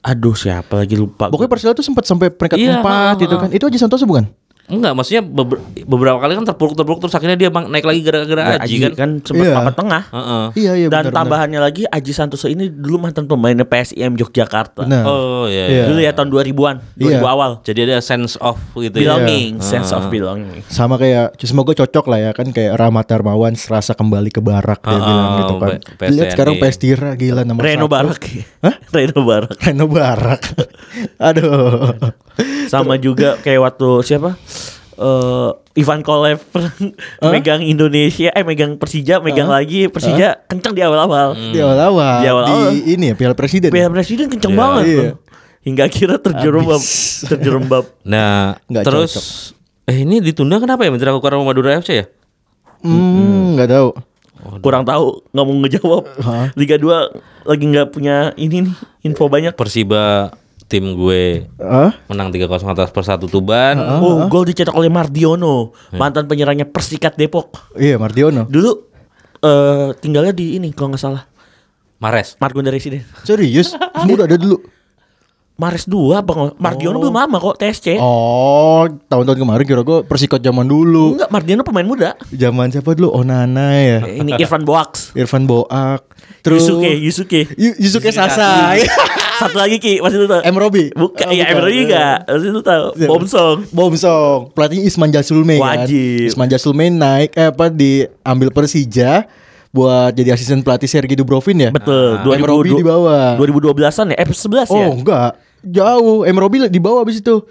[0.02, 1.30] Aduh siapa lagi lupa.
[1.30, 3.42] Pokoknya Persela tuh sempat sampai peringkat Iya, 4 gitu heeh.
[3.46, 3.50] kan.
[3.54, 4.26] Itu Aji Santoso bukan?
[4.64, 8.42] Enggak, maksudnya beber- beberapa kali kan terpuruk terpuruk terus akhirnya dia bang- naik lagi gara-gara
[8.46, 8.92] Ya, Aji, kan.
[8.94, 9.54] kan sempat Iya.
[9.54, 10.02] papan tengah.
[10.08, 10.44] Heeh.
[10.54, 14.82] Iya, iya Dan benar, tambahannya lagi Aji Santoso ini dulu mantan pemainnya PSIM Yogyakarta.
[14.82, 15.04] Benar.
[15.04, 15.64] Oh iya.
[15.66, 15.84] Iya.
[15.86, 17.28] Dulu ya tahun 2000-an, 2000 Iya.
[17.28, 17.50] awal.
[17.60, 19.12] Jadi ada sense of gitu ya.
[19.12, 19.98] Belonging, sense Ah.
[19.98, 20.64] of belonging.
[20.66, 24.92] Sama kayak semoga cocok lah ya kan kayak Rahmat Darmawan serasa kembali ke barak dia
[24.92, 25.68] Ah, bilang gitu kan.
[26.08, 27.92] Lihat sekarang PS Tira gila nomor Reno satu.
[27.92, 28.20] Barak.
[28.60, 28.74] Hah?
[28.96, 29.56] Reno Barak.
[29.60, 30.42] Reno Barak.
[31.28, 31.92] Aduh.
[32.66, 34.34] Sama juga kayak waktu siapa?
[34.94, 36.38] Eh Ivan Kolev
[37.20, 41.34] megang Indonesia, eh megang Persija, megang lagi Persija kencang di awal-awal.
[41.34, 41.50] Hmm.
[41.50, 42.70] Di awal-awal Di awal-awal.
[42.72, 43.74] ini ya Piala Presiden.
[43.74, 44.60] Piala Presiden kencang Iya.
[44.60, 44.82] banget.
[44.84, 44.98] Iya.
[45.02, 45.16] Bang.
[45.64, 46.82] Hingga akhirnya terjerembab,
[47.32, 47.84] terjerembab.
[48.04, 49.12] Nah, Nggak terus
[49.84, 52.06] eh ini ditunda kenapa ya Kukar sama Madura FC ya?
[52.84, 53.88] Hmm, nggak tahu.
[54.60, 56.02] Kurang tahu, nggak mau ngejawab.
[56.52, 59.56] Liga 2 lagi nggak punya ini nih info banyak.
[59.56, 60.36] Persiba
[60.74, 61.94] tim gue Hah?
[62.10, 63.78] menang 3-0 atas Persatu Tuban.
[63.78, 67.70] Oh, gol dicetak oleh Mardiono, mantan penyerangnya Persikat Depok.
[67.78, 68.50] Iya Mardiono.
[68.50, 68.70] Dulu
[69.38, 71.22] eh tinggalnya di ini kalau nggak salah.
[72.02, 72.34] Mares.
[72.42, 73.06] Margonda Residen.
[73.22, 73.78] Serius?
[73.78, 74.58] Kamu udah ada dulu.
[75.54, 76.54] Mares 2 apa nggak?
[76.58, 77.94] Mardiono belum lama kok TSC.
[77.96, 81.14] Oh, tahun-tahun kemarin kira gue persikot zaman dulu.
[81.14, 82.18] Enggak, Mardiono pemain muda.
[82.28, 83.14] Zaman siapa dulu?
[83.14, 83.98] Onana ya.
[84.02, 85.14] Ini Irfan Boaks.
[85.14, 86.02] Irfan Boak.
[86.42, 87.40] Terus Yusuke, Yusuke.
[87.54, 88.74] Yu- Yusuke Sasa.
[89.34, 90.42] Satu lagi Ki, masih lu tahu.
[90.42, 90.90] M Robi.
[90.90, 91.54] Bukan, Oh, ya bukan.
[91.56, 92.04] Emre juga.
[92.24, 92.84] Masih lu tahu.
[92.94, 93.08] Iya.
[93.08, 93.58] Bom Song.
[93.70, 94.38] Bom Song.
[94.50, 95.86] Pelatihnya Isman Jasulme kan.
[95.86, 96.26] Wajib.
[96.30, 99.26] Isman Jasulme naik eh, apa diambil Persija
[99.74, 101.70] buat jadi asisten pelatih Sergei Dubrovin ya.
[101.74, 102.22] Betul.
[102.22, 103.34] M Robi di bawah.
[103.34, 104.16] 2012-an ya?
[104.22, 104.86] Eh 11 ya?
[104.86, 105.30] Oh enggak,
[105.66, 106.22] jauh.
[106.22, 107.42] M Robi di bawah abis itu.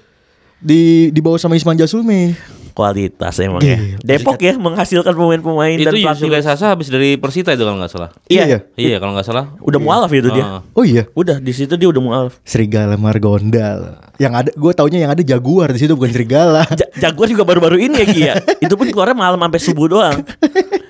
[0.64, 2.40] Di di bawah sama Isman Jasulme.
[2.74, 3.78] Kualitas emang ya.
[4.02, 6.26] Depok ya menghasilkan pemain-pemain dan Itu pelatih.
[6.26, 8.10] Yusuke Sasa habis dari Persita itu kalau nggak salah.
[8.26, 8.44] Iya.
[8.50, 8.60] Iya.
[8.74, 9.46] Iya, kalau nggak salah.
[9.62, 10.42] Udah mualaf itu dia.
[10.42, 10.62] Ah.
[10.74, 11.06] Oh iya.
[11.14, 12.42] Udah di situ dia udah mualaf.
[12.42, 14.02] Serigala Margondal.
[14.18, 16.66] Yang ada gue taunya yang ada Jaguar di situ bukan serigala.
[16.74, 18.34] Ja- Jaguar juga baru-baru ini ya Ki ya.
[18.66, 20.18] itu pun keluarnya malam sampai subuh doang.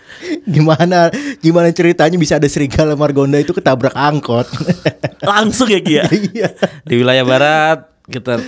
[0.43, 4.49] gimana gimana ceritanya bisa ada serigala Margonda itu ketabrak angkot.
[5.23, 6.05] Langsung ya Ki ya.
[6.07, 6.49] Iya.
[6.81, 8.41] Di wilayah barat kita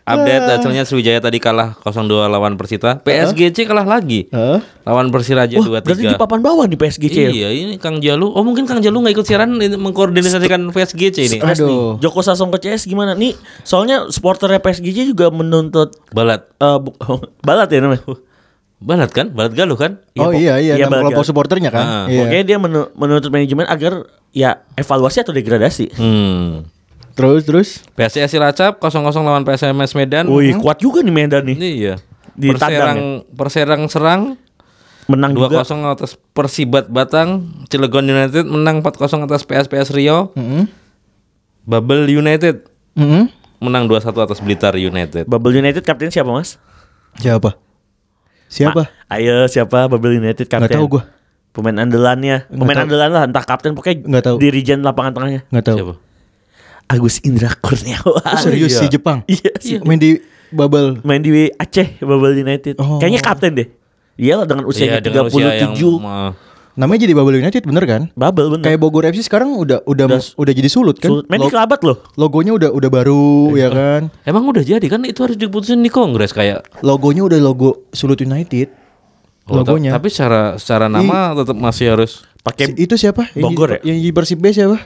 [0.00, 2.98] update hasilnya Sriwijaya tadi kalah 0-2 lawan Persita.
[2.98, 4.26] PSGC kalah lagi.
[4.82, 6.18] Lawan Persiraja Wah, berarti di 2-3.
[6.18, 7.14] papan bawah nih PSGC.
[7.14, 7.30] ya?
[7.30, 8.26] Iya, ini Kang Jalu.
[8.26, 11.38] Oh, mungkin Kang Jalu nggak ikut siaran ini mengkoordinasikan PSGC ini.
[11.38, 11.94] Aduh.
[11.98, 13.38] Joko Sasongko CS gimana nih?
[13.62, 16.42] Soalnya supporternya PSG juga menuntut Balat.
[16.58, 16.96] bu-
[17.46, 18.02] balat ya namanya.
[18.80, 19.28] Balat kan?
[19.28, 20.00] Balat Galuh kan?
[20.16, 21.12] Oh iya iya, iya, Bagat.
[21.12, 21.84] kelompok supporternya kan.
[21.84, 22.04] Ah.
[22.08, 22.24] Iya.
[22.24, 25.92] Pokoknya dia menu- menuntut manajemen agar ya evaluasi atau degradasi.
[25.94, 26.64] Hmm.
[27.12, 28.88] Terus terus PSIS Cilacap 0-0
[29.20, 30.24] lawan PSMS Medan.
[30.26, 31.56] Wih, kuat juga nih Medan nih.
[31.60, 31.94] Iya.
[32.32, 34.22] Di Perserang Perserang serang
[35.10, 35.60] Menang juga.
[35.60, 40.70] 2-0 atas Persibat Batang, Cilegon United menang 4-0 atas PSPS Rio, Mm-mm.
[41.66, 42.62] Bubble United
[42.94, 43.26] Mm-mm.
[43.58, 45.26] menang 2-1 atas Blitar United.
[45.26, 46.62] Bubble United kapten siapa mas?
[47.18, 47.58] Siapa?
[48.50, 48.82] Siapa?
[48.82, 50.66] Ma- ayo siapa Bubble United kapten?
[50.66, 51.02] Nggak tahu gua.
[51.50, 52.86] Pemain andalannya, pemain tahu.
[52.86, 54.36] andalan lah, entah kapten pokoknya Nggak tahu.
[54.38, 55.40] dirijen lapangan tengahnya.
[55.48, 55.76] Nggak tahu.
[55.78, 55.94] Siapa?
[56.90, 58.22] Agus Indra Kurniawan.
[58.26, 58.80] Oh, serius iya.
[58.82, 59.22] si Jepang.
[59.24, 59.78] Iya sih.
[59.80, 60.18] Main di
[60.50, 60.98] Bubble.
[61.02, 62.74] Main di Aceh Bubble United.
[62.78, 62.98] Oh.
[62.98, 63.68] Kayaknya kapten deh.
[64.18, 66.49] Iyalah dengan usianya Iya, dengan 37.
[66.70, 68.02] Yang uh, Namanya jadi Bubble United bener kan?
[68.14, 68.64] Bubble bener.
[68.64, 70.06] Kayak Bogor FC sekarang udah udah
[70.38, 71.10] udah, jadi sulut kan?
[71.10, 71.24] Sulit.
[71.26, 71.98] Main di Lo- kerabat loh.
[72.14, 74.02] logonya udah udah baru ya kan?
[74.22, 78.70] Emang udah jadi kan itu harus diputusin di kongres kayak Logonya udah logo Sulut United.
[79.50, 79.90] Oh, logonya.
[79.90, 83.28] Tapi secara secara nama tetap masih harus Pakai Si- itu siapa?
[83.36, 83.80] Yang Bogor di- ya?
[83.92, 84.78] Yang di Persib B siapa?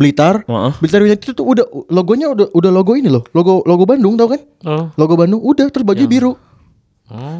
[0.00, 0.48] Blitar.
[0.48, 0.72] Heeh.
[0.80, 3.20] Blitar United itu tuh udah logonya udah udah logo ini loh.
[3.36, 4.40] Logo logo Bandung tau kan?
[4.64, 4.88] Oh.
[4.96, 6.32] Logo Bandung udah terus baju biru.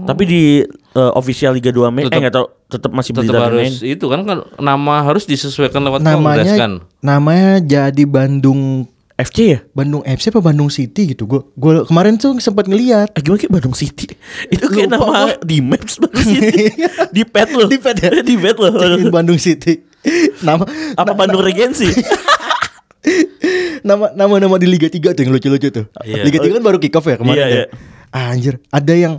[0.03, 3.43] Tapi di eh, official Liga 2 main eh Tetep- enggak tahu tetap masih tetap Blitar
[3.47, 3.73] harus main.
[3.87, 6.73] itu kan kan nama harus disesuaikan lewat kongres Namanya kan.
[6.99, 9.61] namanya jadi Bandung FC ya?
[9.71, 11.25] Bandung FC apa Bandung City gitu.
[11.25, 13.13] Gue gue kemarin tuh sempat ngeliat.
[13.13, 14.09] Eh, gimana kayak Bandung City?
[14.53, 15.37] Itu kayak Lupa nama gua.
[15.43, 16.65] di Maps Bandung City.
[17.17, 17.67] di pet lo.
[17.67, 18.11] Di pet ya?
[18.25, 18.69] di pet lo.
[18.73, 19.85] Cekin Bandung City.
[20.41, 21.87] Nama Apa na- Bandung Regency?
[23.83, 25.85] nama nama nama di Liga 3 tuh yang lucu-lucu tuh.
[26.01, 26.23] Iya.
[26.23, 27.37] Liga 3 kan baru kick off ya kemarin.
[27.37, 27.55] Iya, ya.
[27.55, 27.67] iya.
[28.13, 29.15] Anjir, ada yang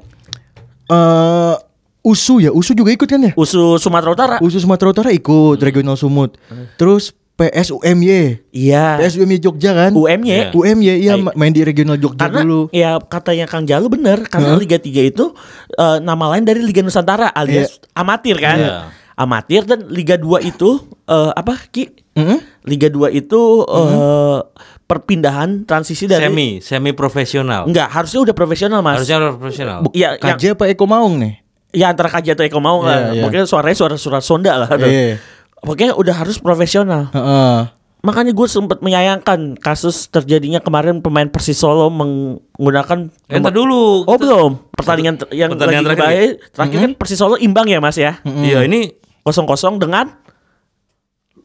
[0.86, 1.56] eh
[2.04, 3.32] USU ya, USU juga ikut kan ya?
[3.34, 4.36] Usu Sumatera Utara.
[4.40, 6.36] USU Sumatera Utara ikut regional Sumut.
[6.76, 8.44] Terus PSUMY.
[8.52, 9.00] Iya.
[9.00, 9.92] PSUMY Jogja kan?
[9.92, 10.52] UMY.
[10.52, 11.24] UMY iya Ay.
[11.24, 12.68] ma- main di regional Jogja Karena dulu.
[12.70, 15.32] ya katanya Kang Jalu bener karena Liga 3 itu
[15.74, 18.58] eh, nama lain dari Liga Nusantara alias amatir kan.
[18.60, 18.76] Iya.
[19.14, 21.90] Amatir dan Liga 2 itu eh, apa Ki?
[22.14, 22.40] Mm-mm.
[22.66, 24.40] Liga 2 itu eh,
[24.84, 27.66] perpindahan transisi dari Semi semi profesional.
[27.66, 29.02] Enggak, harusnya udah profesional, Mas.
[29.02, 29.78] Harusnya profesional.
[29.82, 31.44] Bu- ya, yang, KJ apa Eko Maung nih?
[31.74, 33.10] ya antara KJ atau Eko mau lah.
[33.10, 33.22] Iya, iya.
[33.26, 34.70] Pokoknya suaranya suara surat Sonda lah.
[34.78, 35.18] Iya.
[35.58, 37.10] Pokoknya udah harus profesional.
[37.10, 37.60] Heeh.
[38.04, 44.04] Makanya gue sempat menyayangkan kasus terjadinya kemarin pemain Persis Solo menggunakan Entar dulu.
[44.04, 47.80] Oh belum pertandingan ter- yang Pertandingan lagi terakhir terakhir, terakhir kan Persis Solo imbang ya
[47.80, 48.92] Mas ya Iya ini
[49.24, 50.12] kosong kosong dengan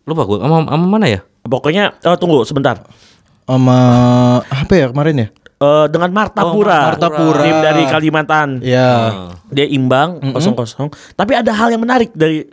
[0.05, 1.21] lupa gue sama, sama mana ya?
[1.41, 2.83] pokoknya oh, tunggu sebentar
[3.43, 3.79] Sama
[4.45, 5.29] apa ya kemarin ya?
[5.59, 7.41] Eh, dengan Martapura, Oh, Martapura.
[7.41, 8.91] tim dari Kalimantan Iya.
[9.49, 12.45] dia imbang kosong kosong tapi ada hal yang menarik dari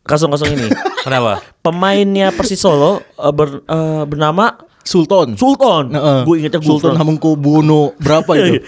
[0.00, 0.68] kosong kosong ini
[1.00, 1.40] Kenapa?
[1.60, 5.32] pemainnya Persis Solo eh, ber- eh, bernama Sultan.
[5.34, 6.20] Sultan Heeh.
[6.22, 8.60] gue ingetnya Sultan Sultan Hamengkubuwono berapa itu?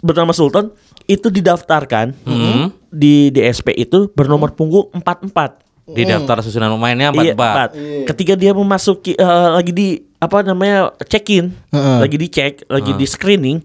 [0.00, 0.70] bernama Sultan
[1.04, 2.68] itu didaftarkan Hmm.
[2.86, 7.54] di DSP itu bernomor punggung 44 Di daftar susunan pemainnya Iya, empat empat.
[7.56, 7.70] empat.
[8.06, 11.98] Ketika dia memasuki eh, lagi di apa namanya check in, Heeh.
[11.98, 13.64] lagi dicek, lagi di screening,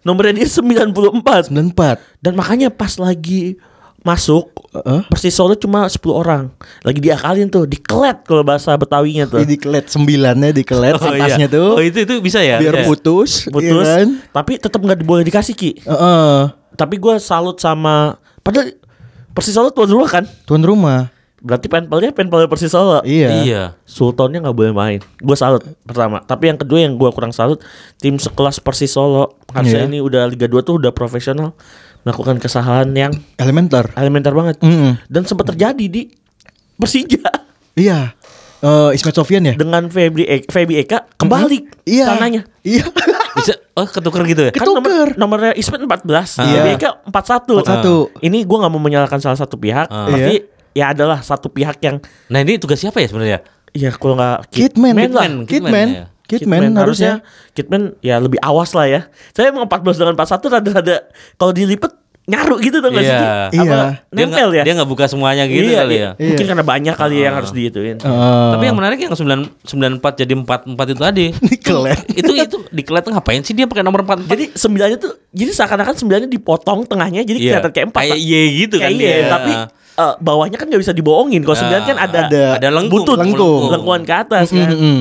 [0.00, 1.98] nomornya dia 94 94.
[2.20, 3.58] dan makanya pas lagi
[4.04, 5.00] masuk Heeh.
[5.06, 6.50] Persis Solo cuma 10 orang.
[6.82, 9.38] Lagi diakalin tuh, dikelet kalau bahasa Betawinya tuh.
[9.38, 11.46] Ini dikelet sembilannya dikelet Oh, iya.
[11.46, 11.78] tuh.
[11.78, 12.58] Oh itu itu bisa ya?
[12.58, 12.84] biar Iya.
[12.84, 14.08] putus, Putus, iya kan?
[14.30, 15.78] tapi tetap nggak boleh dikasih Ki.
[15.80, 16.38] Heeh.
[16.74, 18.74] Tapi gue salut sama padahal
[19.30, 20.26] Persis Solo tuan rumah kan.
[20.42, 21.14] Tuan rumah.
[21.38, 22.98] Berarti penpelnya penpel Persis Solo.
[23.06, 23.28] Iya.
[23.40, 23.62] Iya.
[23.84, 24.98] Sultannya nggak boleh main.
[25.16, 26.18] Gue salut pertama.
[26.18, 27.62] Tapi yang kedua yang gue kurang salut
[27.96, 29.88] tim sekelas Persis Solo harusnya Iya.
[29.88, 31.54] ini udah Liga 2 tuh udah profesional
[32.04, 33.90] melakukan kesalahan yang Elementer.
[33.94, 35.00] elementer banget Mm-mm.
[35.04, 36.12] dan sempat terjadi di
[36.74, 37.24] Persija
[37.74, 38.14] Iya.
[38.60, 39.52] Eh Ismet Sofian ya?
[39.52, 42.06] dengan Febri Eka, Febi Eka kembali Iya.
[42.06, 42.42] tanahnya.
[42.62, 42.86] Iya.
[43.36, 44.50] Bisa oh ketuker gitu ya?
[44.50, 45.08] Kan nomor, Ketuker.
[45.16, 46.62] nomornya Ismet 14, Iya.
[46.62, 47.60] Febi Eka 41.
[47.60, 48.22] 41.
[48.22, 50.08] Ini gue nggak mau menyalahkan salah satu pihak, Ah.
[50.08, 53.38] tapi ya adalah satu pihak yang Nah ini tugas siapa ya sebenarnya?
[53.70, 54.94] ya kalau nggak Kidman.
[54.94, 55.32] Kidman.
[55.44, 55.88] Kidman.
[55.90, 56.04] ya.
[56.24, 57.20] Kidman harusnya.
[57.52, 59.00] Kidman ya lebih awas lah ya.
[59.30, 60.96] Saya emang 14 dengan 41 rada-rada
[61.34, 61.92] kalau dilipet
[62.24, 63.12] nyaru gitu tuh nggak sih?
[63.12, 63.28] Iya.
[63.52, 63.76] Apa, Iya.
[64.08, 64.62] Dia nempel nggak- ya.
[64.64, 66.10] Dia nggak buka semuanya gitu iya, kali iya.
[66.10, 66.24] ya.
[66.24, 67.96] Mungkin karena banyak kali yang harus diituin.
[67.96, 71.26] Eh, Tapi yang menarik yang 9 94 jadi 44 itu tadi.
[71.52, 72.00] dikelet.
[72.10, 74.24] itu itu dikelet ngapain sih dia pakai nomor 44?
[74.26, 77.50] Jadi sembilannya tuh jadi seakan-akan sembilannya dipotong tengahnya jadi Iya.
[77.52, 78.00] kelihatan kayak empat.
[78.02, 79.28] Kayak Y gitu Kayak kan iya, dia.
[79.28, 79.52] tapi
[79.94, 81.44] eh, bawahnya kan nggak bisa dibohongin.
[81.44, 82.44] Kalau sembilan kan ada, ada.
[82.56, 83.68] ada lengkung, butut, lengkung.
[83.68, 84.72] lengkungan ke atas kan.
[84.72, 84.98] Mm-mm.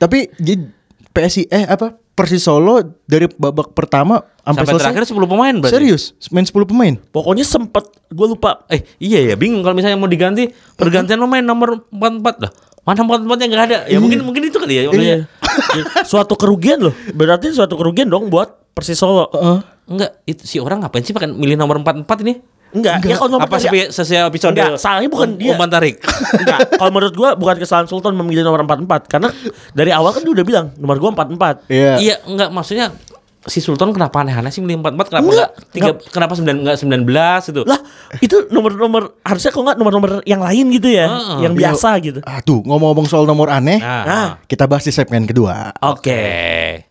[0.00, 0.64] Tapi jadi
[1.12, 5.72] PSI eh apa Persis Solo dari babak pertama sampai, Sampai selesai terakhir 10 pemain berarti.
[5.76, 6.94] serius main 10 pemain.
[7.12, 11.84] Pokoknya sempet gue lupa Eh iya ya bingung kalau misalnya mau diganti pergantian pemain nomor
[11.92, 12.52] 44 lah.
[12.84, 13.78] Mana 44 yang enggak ada?
[13.88, 14.82] Ya mungkin mungkin itu kali ya.
[14.88, 15.18] maksudnya.
[16.10, 16.94] suatu kerugian loh.
[17.12, 19.28] Berarti suatu kerugian dong buat Persis Solo.
[19.36, 19.58] Heeh.
[19.90, 22.38] Enggak, itu si orang ngapain sih pakai milih nomor 44 ini?
[22.70, 25.52] Enggak, ya kalau nomor Apa sih enggak, sesuai episode Enggak, salahnya bukan dia.
[25.52, 25.98] Umpan tarik.
[26.36, 26.58] enggak.
[26.74, 29.28] Kalau menurut gua bukan kesalahan Sultan memilih nomor 44 karena
[29.70, 31.66] dari awal kan dia udah bilang nomor gua 44.
[31.66, 31.92] Iya.
[31.98, 32.94] Iya, enggak maksudnya
[33.40, 37.50] si Sultan kenapa aneh-aneh sih milih 44 kenapa Enggak, enggak, tiga, kenapa 9 enggak 19
[37.50, 37.62] itu?
[37.64, 37.80] Lah,
[38.20, 41.38] itu nomor-nomor harusnya kok enggak nomor-nomor yang lain gitu ya, Heeh.
[41.48, 42.20] yang biasa gitu.
[42.22, 44.28] Ah tuh ngomong-ngomong soal nomor aneh, Nah, Nah.
[44.44, 45.72] kita bahas di segmen kedua.
[45.80, 46.12] Oke.
[46.12, 46.89] Di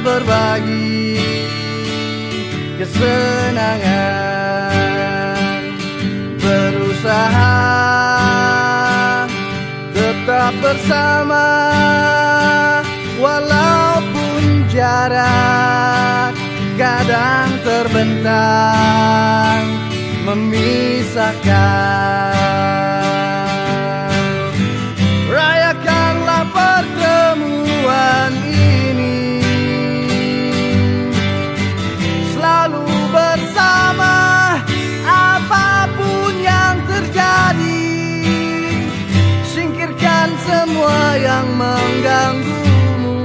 [0.00, 1.20] berbagi
[2.80, 4.32] kesenangan,
[6.40, 7.60] berusaha
[9.92, 11.52] tetap bersama
[13.20, 16.32] walaupun jarak
[16.80, 19.60] kadang terbentang
[20.24, 22.39] memisahkan
[41.18, 43.18] yang mengganggumu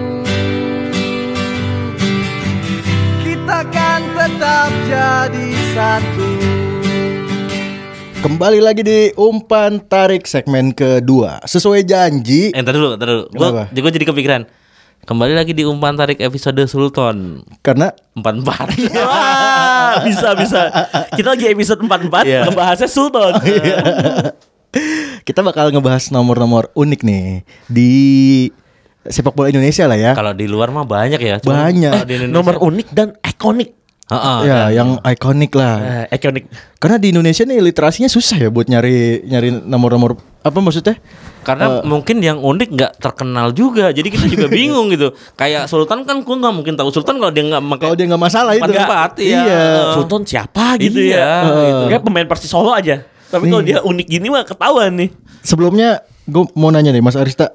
[3.22, 6.30] Kita kan tetap jadi satu
[8.26, 11.46] Kembali lagi di umpan tarik segmen kedua.
[11.46, 12.50] Sesuai janji.
[12.50, 13.30] Eh, ntar dulu, ntar dulu.
[13.30, 14.42] Gue gue jadi kepikiran.
[15.06, 18.68] Kembali lagi di umpan tarik episode Sultan Karena empat empat.
[18.98, 20.74] Wah, bisa bisa.
[21.14, 22.50] Kita lagi episode 44 Iya.
[22.50, 23.38] ngebahasnya Sultan.
[25.24, 27.26] Kita bakal ngebahas nomor-nomor unik nih
[27.66, 27.92] di
[29.06, 30.12] sepak bola Indonesia lah ya.
[30.14, 31.36] Kalau di luar mah banyak ya.
[31.38, 32.06] Cuma Banyak.
[32.06, 33.70] di Indonesia- Nomor unik dan ikonik.
[34.06, 36.06] Heeh, ya, dan- yang ikonik lah.
[36.06, 36.46] Eh, ikonik.
[36.78, 40.14] Karena di Indonesia nih literasinya susah ya buat nyari nyari nomor-nomor
[40.46, 41.02] apa maksudnya?
[41.42, 45.14] Karena mungkin yang unik nggak terkenal juga, jadi kita juga bingung gitu.
[45.34, 47.62] Kayak Sultan kan, gue nggak mungkin tahu Sultan kalau dia nggak.
[47.82, 48.62] Kalau dia nggak masalah itu.
[48.62, 49.42] Empat empat, iya.
[49.42, 49.66] Iya.
[49.98, 51.84] Sultan siapa gitu Itu ya, gitu.
[51.90, 53.02] Kayak pemain Persis Solo aja.
[53.36, 55.10] Tapi kalau dia unik gini mah ketahuan nih.
[55.42, 57.52] Sebelumnya gue mau nanya nih Mas Arista.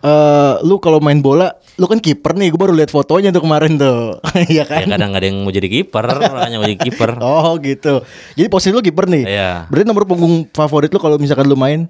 [0.00, 2.48] eh lu kalau main bola, lu kan kiper nih.
[2.48, 4.16] Gue baru lihat fotonya tuh kemarin tuh.
[4.48, 4.88] Iya Ya kan?
[4.88, 6.04] kadang ada yang mau jadi kiper,
[6.40, 7.20] hanya mau jadi kiper.
[7.20, 8.00] Oh gitu.
[8.32, 9.24] Jadi posisi lu kiper nih.
[9.24, 9.50] Iya.
[9.68, 11.84] Berarti nomor punggung favorit lu kalau misalkan lu main?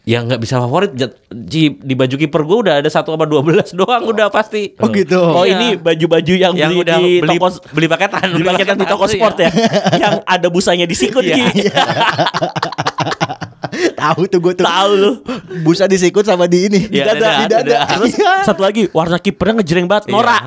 [0.00, 0.96] Ya nggak bisa favorit
[1.28, 4.72] di, di baju kiper gue udah ada satu apa 12 doang udah pasti.
[4.76, 5.20] Oh gitu.
[5.20, 5.54] Oh Iya.
[5.54, 9.04] ini baju-baju yang, yang beli udah di beli toko beli paketan, beli paketan di toko
[9.04, 9.50] sport ya.
[10.02, 11.68] yang ada busanya disikut Iya, Ki.
[13.94, 14.64] Tahu tuh gue tuh.
[14.64, 15.12] Tahu lu.
[15.62, 16.80] Busa disikut sama di ini.
[16.86, 17.60] Di Iya, dada, dada, di dada.
[17.62, 17.78] dada.
[17.94, 20.12] Terus satu lagi warna kipernya ngejreng banget Iya.
[20.12, 20.42] norak.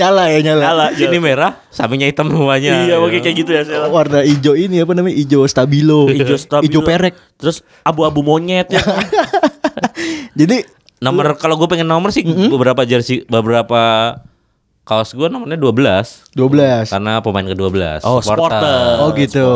[0.00, 0.62] Nyala ya nyala.
[0.64, 0.86] Nyala.
[0.96, 2.88] Ini merah, sampingnya hitam semuanya.
[2.88, 3.62] Iya, pakai kayak gitu ya.
[3.68, 3.84] Sel.
[3.92, 5.16] Warna hijau ini apa namanya?
[5.16, 6.08] Hijau stabilo.
[6.08, 6.64] Hijau stabilo.
[6.64, 7.14] Hijau perek.
[7.36, 8.80] Terus abu-abu monyet ya.
[10.38, 14.14] Jadi Nomor kalau gue pengen nomor sih beberapa jersey beberapa
[14.82, 16.90] kaos gue nomornya 12 12.
[16.90, 18.02] karena pemain ke-12.
[18.02, 18.98] Oh, supporter.
[18.98, 19.46] Oh gitu.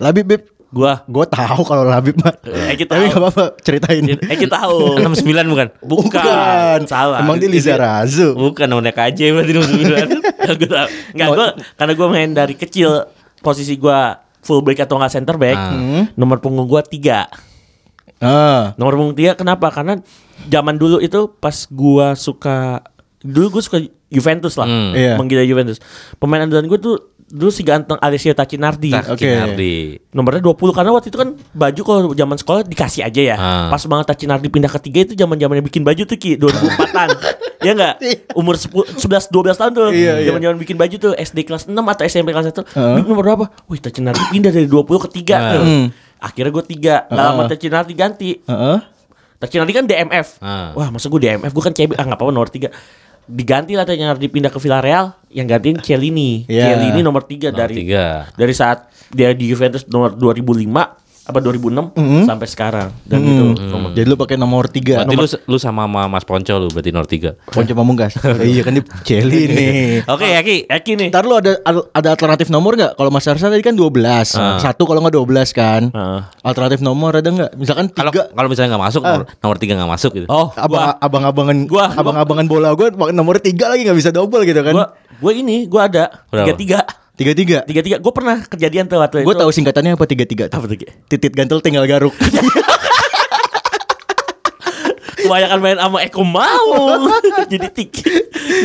[0.00, 0.42] Labib Bib.
[0.72, 2.32] Gua Gue tahu kalau Labib mah.
[2.42, 3.10] Eh, kita Tapi tahu.
[3.12, 4.04] nggak apa-apa ceritain.
[4.08, 4.96] Eh kita tahu.
[4.98, 5.68] 69 bukan?
[5.84, 6.78] Bukan.
[6.86, 7.20] Salah.
[7.20, 8.32] Emang dia Liza Razu.
[8.32, 10.24] Bukan nomornya KJ berarti 69.
[10.58, 10.88] Gue tahu.
[11.12, 13.04] Enggak gue karena gue main dari kecil
[13.38, 13.98] posisi gue
[14.40, 15.60] fullback atau nggak center back.
[15.60, 16.08] Ah.
[16.14, 17.28] Nomor punggung gue tiga.
[18.16, 18.72] Ah.
[18.74, 19.68] Nomor punggung tiga kenapa?
[19.68, 20.00] Karena
[20.44, 22.80] zaman dulu itu pas gue suka
[23.20, 24.92] dulu gue suka Juventus lah, Hmm.
[24.92, 25.14] Iya.
[25.16, 25.78] menggila Juventus.
[26.16, 26.96] Pemain andalan gue tuh
[27.32, 28.92] dulu si ganteng Alessio Tacinardi.
[28.92, 29.24] Oke.
[29.24, 29.96] Kinardi.
[30.12, 33.36] Nomornya 20 karena waktu itu kan baju kalau zaman sekolah dikasih aja ya.
[33.40, 33.72] Ah.
[33.72, 37.08] Pas banget Tacinardi pindah ke tiga itu zaman-zamannya bikin baju tuh Ki 2004-an.
[37.64, 37.94] ya enggak?
[38.36, 39.88] Umur 10, 11 12 tahun tuh.
[39.96, 40.28] Iya, iya.
[40.28, 42.68] Zaman-zaman bikin baju tuh SD kelas 6 atau SMP kelas 1.
[42.68, 42.94] Heeh.
[43.00, 43.44] Bib nomor berapa?
[43.72, 45.40] Wih, Tacinardi pindah dari 20 ke 3.
[45.56, 45.86] Hmm.
[46.20, 47.08] Akhirnya gue 3.
[47.08, 48.30] Enggak lama Tacinardi ganti.
[48.44, 48.78] Heeh.
[49.40, 50.36] Tacinardi kan DMF.
[50.44, 50.76] Ah.
[50.76, 51.50] Wah, masa gue DMF?
[51.50, 51.96] Gue kan CB.
[51.96, 52.68] Ah, enggak apa-apa nomor 3.
[53.22, 56.44] Diganti lah Tacinardi pindah ke Villarreal yang gantiin Cielini.
[56.50, 56.74] Iya.
[56.74, 58.26] Cielini nomor 3 Nomor dari tiga.
[58.34, 62.26] dari saat dia di Juventus nomor 2005 apa 2006 Mhm.
[62.26, 63.54] sampai sekarang dan gitu.
[63.54, 63.70] Hmm.
[63.70, 66.90] Nomor- Jadi lu pakai nomor 3 Berarti lu, lu sama sama Mas Ponco lu berarti
[66.90, 67.38] nomor 3.
[67.44, 68.18] Ponco Pamungkas.
[68.42, 69.70] Iya kan dia Celi nih.
[70.04, 70.66] Oke ya Ki.
[70.66, 71.08] Eki nih.
[71.08, 72.92] Ntar lu ada ada alternatif nomor nggak?
[72.94, 74.58] Kalau Mas Arsa tadi kan 12 Ah.
[74.58, 76.20] Satu kalau nggak 12 kan Heeh.
[76.42, 77.54] Alternatif nomor ada nggak?
[77.54, 80.26] Misalkan Kalau tiga kalau misalnya nggak masuk nomor, nomor 3 nggak masuk gitu.
[80.26, 84.42] Oh, abang, gua abang-abangan Gua- gua- abang-abangan bola gue nomor tiga lagi nggak bisa double
[84.42, 86.58] gitu kan gua gua ini gua ada Berapa?
[86.58, 86.82] tiga
[87.22, 89.38] tiga tiga tiga tiga tiga gue pernah kejadian tuh waktu gue itu.
[89.38, 90.86] tahu singkatannya apa tiga tiga apa Ki?
[91.06, 92.12] titit gantel tinggal garuk.
[95.22, 96.98] Kebanyakan main sama Eko mau.
[97.52, 97.92] Jadi tik.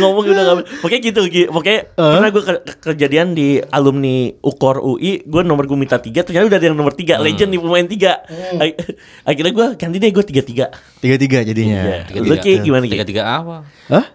[0.01, 5.21] Ngomong udah gak pokoknya gitu pokoknya pernah gue ke- ke- kejadian di alumni Ukor UI
[5.21, 7.21] gue nomor gue minta tiga ternyata udah ada yang nomor tiga.
[7.21, 8.25] Legend nih pemain tiga.
[8.57, 8.77] Ak-
[9.23, 10.65] akhirnya gue ganti deh gue tiga tiga
[10.97, 11.77] tiga tiga jadinya.
[11.77, 11.97] Iya.
[12.09, 12.93] Tiga, Lu gimana Ki?
[12.97, 13.55] Tiga tiga apa?
[13.93, 14.05] Hah?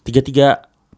[0.00, 0.46] Tiga tiga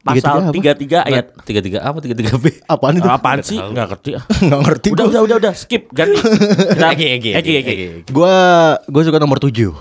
[0.05, 0.53] pasal apa?
[0.53, 1.99] tiga tiga ayat Tiga tiga apa?
[2.05, 2.53] Tiga tiga B.
[2.69, 4.25] apaan itu apaan sih nggak ngerti ah.
[4.47, 7.53] nggak ngerti udah udah udah udah skip ganti Eki, Eki, Eki.
[7.65, 7.75] Eki.
[8.13, 8.37] gue
[8.85, 9.73] gue suka nomor tujuh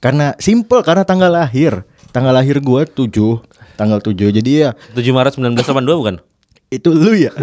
[0.00, 3.44] karena simple karena tanggal lahir tanggal lahir gue tujuh
[3.76, 6.16] tanggal tujuh jadi ya 7 Maret 1982 bukan?
[6.70, 7.34] Itu lu ya?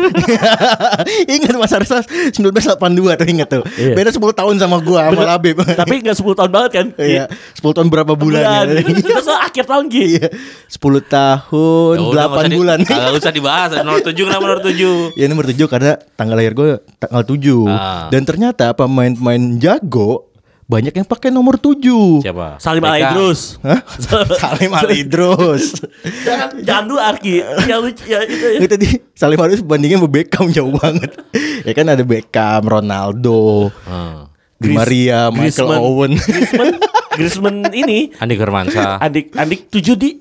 [1.35, 1.99] Ingat Mas Arsa
[2.31, 2.79] 1982
[3.13, 3.63] tuh ingat tuh.
[3.75, 3.91] Iya.
[3.91, 5.59] Beda 10 tahun sama gua sama Labib.
[5.83, 6.85] Tapi nggak 10 tahun banget kan?
[6.95, 7.27] Iya
[7.59, 8.79] 10 tahun berapa bulan, ya?
[8.79, 10.27] Kita soal akhir tahun Ki Iya
[10.71, 12.77] 10 tahun Ya udah, nggak usah 8 di- bulan.
[12.81, 13.69] Nggak usah dibahas.
[13.77, 14.79] Nomor 7 kenapa nomor 7?
[15.19, 18.07] Ya nomor 7 karena tanggal lahir gue tanggal 7 Ah.
[18.07, 20.26] Dan ternyata pemain-pemain jago
[20.67, 21.79] Banyak yang pakai nomor 7
[22.19, 22.59] Siapa?
[22.59, 23.15] Salim Beckham.
[23.15, 23.79] Alaidrus Hah?
[24.43, 25.79] Salim Alidrus
[26.21, 28.59] jangan jangan dulu Arki yang lucu ya itu ya.
[28.59, 31.15] Itu tadi Salim Alidrus bandingnya sama Beckham jauh banget
[31.63, 34.27] Ya kan ada Beckham, Ronaldo Ah.
[34.57, 35.79] Di Maria, Michael Griezmann.
[35.79, 36.71] Owen Griezmann
[37.13, 40.19] Griezmann ini Andi Firmansyah adik adik tujuh di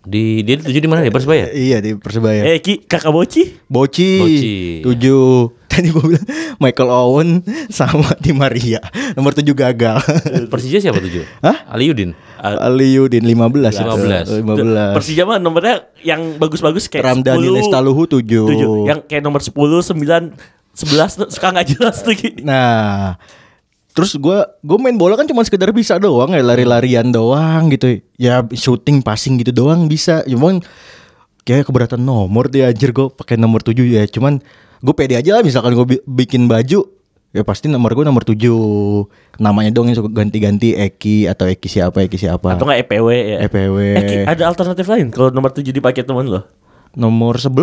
[0.00, 1.52] di dia tujuh di mana ya Persebaya?
[1.52, 2.48] Iya di Persebaya.
[2.48, 4.10] eh Ki kakak Boci Boci.
[4.16, 5.59] Boci, tujuh.
[5.70, 6.26] Tadi gue bilang
[6.58, 7.30] Michael Owen
[7.70, 8.82] sama Di Maria.
[9.14, 10.02] Nomor tujuh gagal.
[10.50, 11.22] Persija siapa tujuh?
[11.46, 11.70] Hah?
[11.70, 12.10] Aliudin.
[12.42, 13.86] Aliudin 15 itu.
[13.86, 14.42] 15.
[14.42, 14.98] 15.
[14.98, 18.18] Persija mah nomornya yang bagus-bagus kayak Ramdhani 10, Lestaluhu 7.
[18.18, 18.90] tujuh.
[18.90, 20.34] yang kayak nomor 10, 9,
[20.74, 22.14] 11 tuh suka nggak jelas tuh.
[22.42, 23.14] Nah,
[23.94, 28.02] terus gua gue main bola kan cuma sekedar bisa doang ya lari-larian doang gitu.
[28.18, 30.26] Ya shooting, passing gitu doang bisa.
[30.26, 30.58] Cuman
[31.46, 34.02] kayak keberatan nomor dia anjir gue pakai nomor 7 ya.
[34.10, 34.42] Cuman
[34.80, 36.88] gue pede aja lah misalkan gue bikin baju
[37.30, 38.34] ya pasti nomor gue nomor 7
[39.38, 43.38] namanya dong yang suka ganti-ganti Eki atau Eki siapa Eki siapa Atau nggak EPW ya.
[43.44, 43.76] EPW.
[43.94, 46.42] Eh, Ki, ada alternatif lain kalau nomor 7 dipakai teman lo.
[46.90, 47.54] nomor 11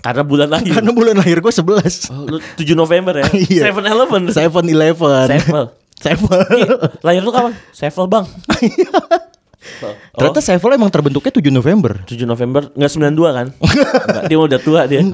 [0.00, 0.72] Karena bulan lahir.
[0.72, 3.24] karena bulan lahir gue 11 Oh, lu 7 November ya.
[3.46, 3.62] Iya.
[3.70, 4.22] 7 Eleven.
[4.26, 5.64] 7-Eleven Sevel.
[5.94, 6.62] Sevel Ki,
[7.00, 7.52] lahir lu kapan?
[7.70, 8.24] Sevel bang.
[10.16, 13.46] Ternyata Sevel emang terbentuknya 7 November 7 November nggak 92 kan?
[14.08, 15.04] Enggak, dia udah tua dia.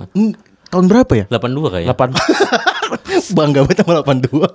[0.66, 1.24] Hmm, Tahun berapa ya?
[1.31, 1.94] 82 kayaknya.
[1.94, 2.11] 8
[3.38, 4.46] Bangga banget sama 82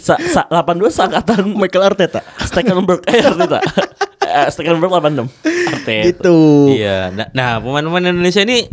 [0.00, 3.60] sa, sa, 82 seangkatan Michael Arteta Stekelenburg eh Arteta.
[4.24, 5.28] Eh, Stekelenburg 86.
[5.44, 6.04] Arteta.
[6.08, 6.36] Gitu
[6.72, 7.12] Iya.
[7.12, 8.64] Nah, nah, pemain-pemain Indonesia ini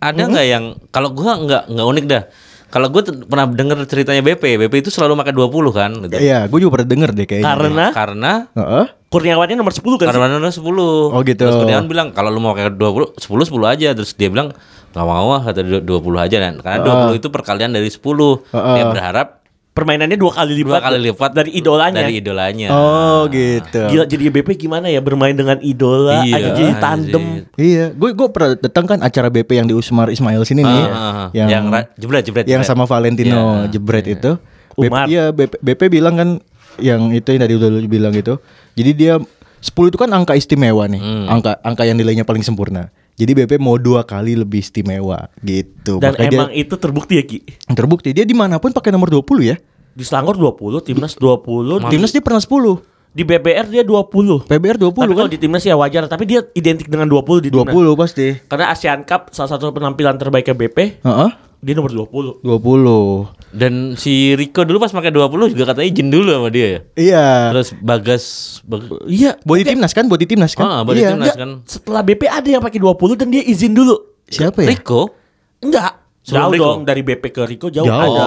[0.00, 2.24] ada nggak yang kalau gua nggak nggak unik dah.
[2.70, 6.22] Kalau gue pernah denger ceritanya BP, BP itu selalu pakai 20 kan gitu.
[6.22, 8.84] Iya gue juga pernah denger deh kayaknya Karena Karena Heeh.
[9.10, 10.06] Kurniawannya nomor 10 kan?
[10.06, 10.62] karena nomor 10.
[11.10, 11.42] Oh, gitu.
[11.42, 13.88] Terus Kurniawan bilang kalau lu mau pakai 20, 10 10 aja.
[13.98, 14.54] Terus dia bilang
[14.90, 15.86] nggak mau ah kata dia 20
[16.18, 16.54] aja kan.
[16.58, 18.02] Karena 20 itu perkalian dari 10.
[18.50, 19.28] Dia berharap
[19.70, 20.80] Permainannya dua kali dua lipat.
[20.82, 22.02] kali lipat dari idolanya.
[22.02, 22.68] Dari idolanya.
[22.70, 26.82] Oh gitu Gila jadi BP gimana ya bermain dengan idola, Iya, aja jadi anjir.
[26.82, 27.24] tandem.
[27.54, 30.90] Iya gue gue pernah datang kan acara BP yang di Usmar Ismail sini nih Ah,
[30.90, 31.28] ah, ah.
[31.30, 31.64] Yang yang
[31.96, 32.44] jebret jebret.
[32.46, 33.30] yang sama Valentino
[33.62, 33.70] Iya.
[33.70, 34.30] jebret itu
[34.72, 35.06] BP, Umar.
[35.06, 36.28] iya BP, BP bilang kan
[36.76, 38.42] yang itu yang tadi udah lu bilang itu
[38.74, 39.14] jadi dia
[39.62, 41.30] 10 itu kan angka istimewa nih Hmm.
[41.30, 46.16] angka angka yang nilainya paling sempurna jadi BP mau dua kali lebih istimewa gitu Dan
[46.16, 47.44] Makanya emang itu terbukti ya Ki.
[47.44, 49.56] dia terbukti dia di mana pun pakai nomor 20 ya
[49.92, 52.80] Di Selangor 20, Timnas 20, di, timnas dia pernah 10
[53.10, 54.46] di BBR dia 20.
[54.46, 57.50] PBR 20 Tapi kan kalau di timnas ya wajar, tapi dia identik dengan 20 di
[57.50, 57.74] timnas.
[57.74, 61.30] 20 pasti Karena Asian Cup salah satu penampilan terbaiknya BP, Heeh.
[61.60, 62.40] Dia nomor 20.
[62.40, 66.80] 20 Dan si Rico dulu pas pakai 20 juga katanya izin dulu sama dia ya.
[66.96, 68.24] Iya Terus Bagas,
[68.62, 71.10] Bag- Iya, Body timnas kan Body timnas kan Ah, body Iya.
[71.12, 71.34] timnas.
[71.34, 71.50] Kan.
[71.64, 73.96] setelah BP ada yang pakai 20 dan dia izin dulu.
[74.24, 75.12] Siapa ya Rico
[75.60, 76.00] Enggak.
[76.30, 76.64] Sebelum Jauh Rico?
[76.64, 77.98] dong dari BP ke Rico jauh, Jauh.
[78.06, 78.26] ada.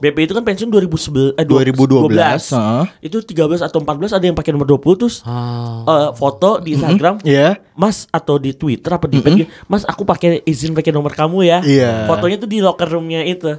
[0.00, 2.50] BP itu kan pensiun 2011 eh 2012, 2012.
[2.50, 2.84] heeh.
[3.00, 5.86] Itu 13 atau 14 ada yang pakai nomor 20 terus Ah.
[5.86, 7.22] eh, foto di Instagram.
[7.22, 11.38] Iya Mas atau di Twitter apa di mm Mas aku pakai izin pakai nomor kamu
[11.42, 11.58] ya.
[11.60, 12.06] Iya.
[12.06, 13.54] Fotonya tuh di locker roomnya itu.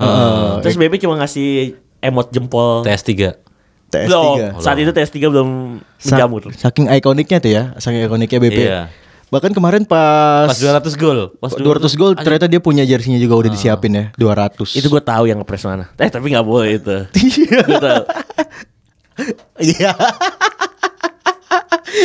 [0.59, 2.83] Terus BP cuma ngasih emot jempol.
[2.83, 3.11] TS3.
[3.85, 4.35] TS3 Belum.
[4.57, 6.51] Saat itu TS3 belum menjamur.
[6.51, 8.81] Saking ikoniknya tuh ya Saking ikoniknya BP Iya.
[9.35, 11.35] Bahkan kemarin pas, Pas 200 gol.
[11.35, 15.27] Pas 200 gol ternyata dia punya jersinya juga udah disiapin ya 200 Itu gue tahu
[15.27, 15.91] yang ngepres mana.
[15.97, 16.95] Eh tapi nggak boleh itu.
[17.67, 18.03] Gue tahu.
[19.57, 19.91] Iya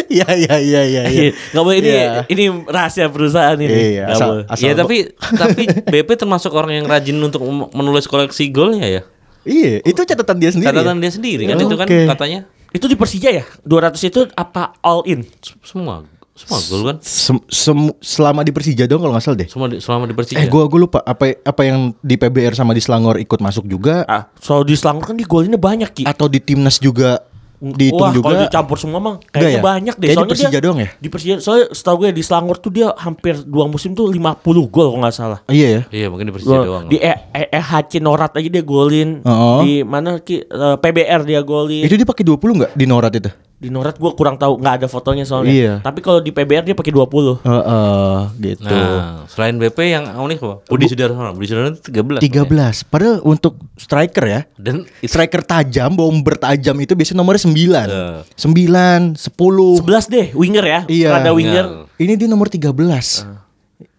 [0.07, 1.23] Iya iya iya iya iya.
[1.51, 2.11] Nggak boleh ini Iya.
[2.27, 3.71] ini rahasia perusahaan ini.
[3.71, 4.45] Iya, Nggak asal- boleh.
[4.47, 4.97] asal- Iya tapi
[5.35, 9.03] tapi BP termasuk orang yang rajin untuk menulis koleksi golnya ya.
[9.43, 10.69] Iya, itu catatan dia sendiri.
[10.69, 11.03] Catatan ya?
[11.03, 12.41] dia sendiri kan itu kan katanya
[12.71, 13.43] Itu di Persija ya?
[13.67, 15.27] 200 itu apa all in?
[15.65, 16.07] semua
[16.41, 16.97] semua gol kan.
[17.01, 19.47] Sem- sem- selama di Persija dong kalau nggak salah deh.
[19.47, 20.37] Semua di, selama di Persija.
[20.37, 24.03] Eh gua gua lupa apa apa yang di PBR sama di Selangor ikut masuk juga
[24.05, 26.03] Ah, soal di Selangor kan di golinnya banyak Ki.
[26.05, 27.21] atau di timnas juga
[27.61, 28.49] dihitung Wah, kalau juga.
[28.49, 29.63] dicampur semua mah kayaknya ya?
[29.63, 30.01] banyak deh.
[30.01, 30.89] Kayak di Soalnya Persija dia, doang ya?
[30.97, 34.87] Di Persija, soalnya setahu gue di Selangor tuh dia hampir dua musim tuh 50 gol
[34.89, 35.39] kalau nggak salah.
[35.45, 35.83] Iya ya.
[35.93, 36.65] Iya mungkin di Persija Gol.
[36.65, 36.85] doang.
[36.89, 39.21] Di e e EHC Norat aja dia golin.
[39.23, 39.61] Oh.
[39.61, 41.85] Di mana Ki Eh, PBR dia golin.
[41.85, 43.29] Itu dia pakai 20 nggak di Norat itu?
[43.61, 45.53] Di Norat gue kurang tahu, nggak ada fotonya soalnya.
[45.53, 45.75] Iya.
[45.85, 47.45] Tapi kalau di PBR dia pakai 20.
[47.45, 48.65] Heeh, gitu.
[48.65, 50.57] Nah, selain BP yang unik apa?
[50.65, 51.37] Budi Sudarsono.
[51.37, 52.25] Budi Sudarsono itu 13.
[52.25, 52.89] 13.
[52.89, 54.41] Padahal untuk striker ya.
[54.57, 57.53] Dan itu Striker tajam, bomber tajam itu biasanya nomornya 9.
[57.53, 58.21] Eh.
[58.33, 59.29] 9, 10.
[59.29, 60.81] 11 deh, winger ya.
[60.89, 61.09] Iya.
[61.21, 61.85] Rada winger.
[62.01, 62.73] Ini dia nomor 13.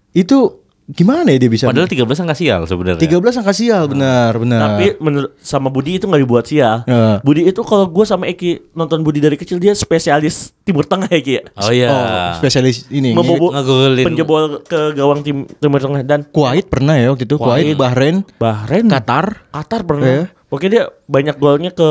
[0.10, 0.61] Itu
[0.92, 1.66] gimana ya dia bisa?
[1.66, 3.00] padahal 13 kan sial sebenarnya.
[3.00, 4.60] 13 angka sial, benar, benar.
[4.76, 6.84] Tapi menurut sama Budi itu nggak dibuat sial.
[6.84, 7.24] Iya.
[7.24, 11.22] Budi itu kalau gue sama Eki nonton Budi dari kecil dia spesialis Timur Tengah ya
[11.24, 11.34] Ki.
[11.34, 11.42] ya.
[11.58, 11.88] Oh iya.
[11.88, 13.16] Oh, spesialis ini.
[13.16, 14.06] Ngegolin.
[14.06, 17.40] penjebol ke gawang tim Timur Tengah dan Kuwait pernah ya waktu itu.
[17.40, 19.48] Kuwait, Bahrain, Bahrain, Qatar.
[19.50, 20.06] Qatar pernah.
[20.06, 20.24] Iya.
[20.52, 21.90] Pokoknya dia banyak golnya ke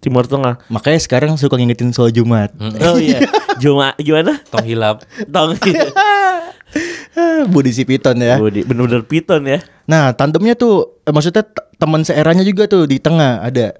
[0.00, 0.60] Timur Tengah.
[0.68, 2.52] Makanya sekarang suka ngingetin soal Jumat.
[2.84, 3.24] Oh iya.
[3.62, 4.36] Cuma gimana?
[4.52, 5.00] Tong hilap.
[5.32, 5.56] Tong Ah,
[7.48, 8.36] Budi Sipiton ya.
[8.40, 9.58] Budi bener-bener piton ya.
[9.84, 11.44] Nah, tandemnya tuh eh, maksudnya
[11.76, 13.76] teman seeranya juga tuh di tengah ada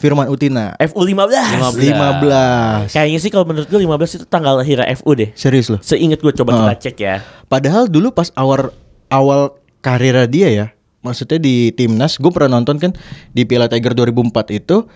[0.00, 0.72] Firman Utina.
[0.80, 1.76] FU 15.
[1.76, 2.88] 15.
[2.88, 5.28] Kayaknya sih kalau menurut gue 15 itu tanggal lahir FU deh.
[5.36, 5.80] Serius loh.
[5.84, 7.20] Seingat gue coba kita cek ya.
[7.52, 8.72] Padahal dulu pas awal
[9.12, 10.66] awal karir dia ya,
[11.04, 12.92] maksudnya di timnas, gue pernah nonton kan
[13.32, 14.88] di Piala Tiger 2004 itu,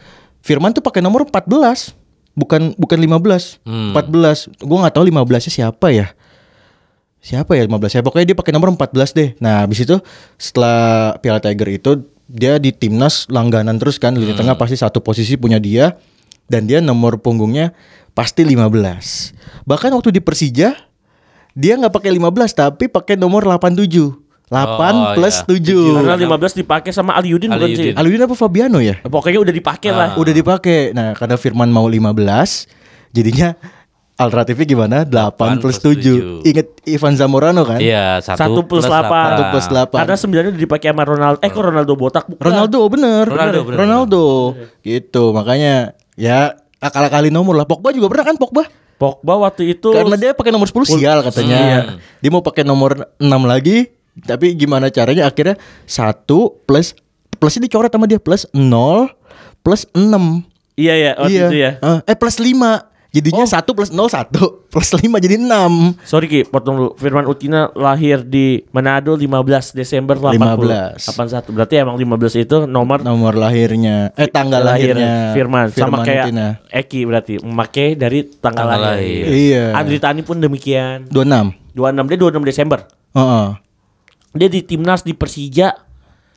[0.45, 1.97] Firman tuh pakai nomor 14,
[2.37, 4.61] bukan bukan 15, 14.
[4.61, 6.13] Gue nggak tahu 15-nya siapa ya.
[7.25, 8.03] Siapa ya 15 ya?
[8.05, 9.33] Pokoknya dia pakai nomor 14 deh.
[9.41, 9.97] Nah, habis itu
[10.37, 11.91] setelah Piala Tiger itu
[12.29, 15.97] dia di timnas langganan terus kan lini tengah pasti satu posisi punya dia
[16.53, 17.73] dan dia nomor punggungnya
[18.13, 18.69] pasti 15.
[19.65, 20.77] Bahkan waktu di Persija
[21.57, 24.21] dia nggak pakai 15 tapi pakai nomor 87.
[24.53, 25.97] 8 Oh, plus iya.
[25.97, 26.05] 7.
[26.05, 27.91] Karena 15 dipakai sama Aliudin bukan sih?
[27.97, 28.29] Aliudin.
[28.29, 29.01] Apa Fabiano ya?
[29.01, 30.21] Pokoknya udah dipakai lah.
[30.21, 30.93] Udah dipakai.
[30.93, 32.69] Nah, karena Firman mau 15,
[33.17, 33.57] jadinya
[34.15, 34.97] alternatifnya gimana?
[35.03, 36.47] 8, plus 7.
[36.47, 37.83] Ingat Ivan Zamorano kan?
[37.83, 39.11] Iya, Satu satu, plus plus delapan.
[39.11, 39.29] delapan.
[39.31, 40.01] Satu plus 8.
[40.01, 41.39] Karena sembilannya udah dipakai sama Ronaldo.
[41.43, 42.25] Eh kok Ronaldo botak?
[42.31, 42.43] Bukan.
[42.43, 43.25] Ronaldo bener.
[43.27, 43.79] Ronaldo, bener.
[43.79, 44.25] Ronaldo.
[44.87, 45.25] Gitu.
[45.35, 45.75] Makanya
[46.15, 47.67] ya akal-akali nomor lah.
[47.67, 48.65] Pogba juga pernah kan Pogba?
[48.95, 51.59] Pogba waktu itu Karena dia pakai nomor 10 sial katanya.
[51.59, 51.79] Iya.
[52.23, 53.91] Dia mau pakai nomor 6 lagi,
[54.23, 55.59] tapi gimana caranya akhirnya
[55.91, 56.23] 1
[56.63, 56.95] plus
[57.43, 59.11] plusnya dicoret sama dia plus 0
[59.67, 60.47] plus 6.
[60.79, 61.71] Iya ya, waktu itu ya.
[61.83, 62.94] Eh, eh plus 5.
[63.15, 64.27] Jadinya 1 plus 0 1
[64.75, 66.03] plus 5 jadi 6.
[66.03, 66.91] Sorry Ki, potong dulu.
[66.99, 70.99] Firman Utina lahir di Manado 15 Desember 80.
[70.99, 71.15] 15.
[71.47, 71.55] 81.
[71.55, 75.71] Berarti emang 15 itu nomor Nomor lahirnya eh tanggal lahir lahirnya Firman.
[75.71, 76.59] Sama kayak Utina.
[76.67, 79.23] Eki berarti memakai dari tanggal, Tanggal lahir.
[79.23, 79.25] lahir.
[79.31, 79.65] Iya.
[79.79, 81.07] Andri Tani pun demikian.
[81.15, 81.79] 26.
[81.79, 82.79] 26 dia 26 Desember.
[83.15, 83.47] Heeh.
[84.35, 85.84] Dia di timnas di Persija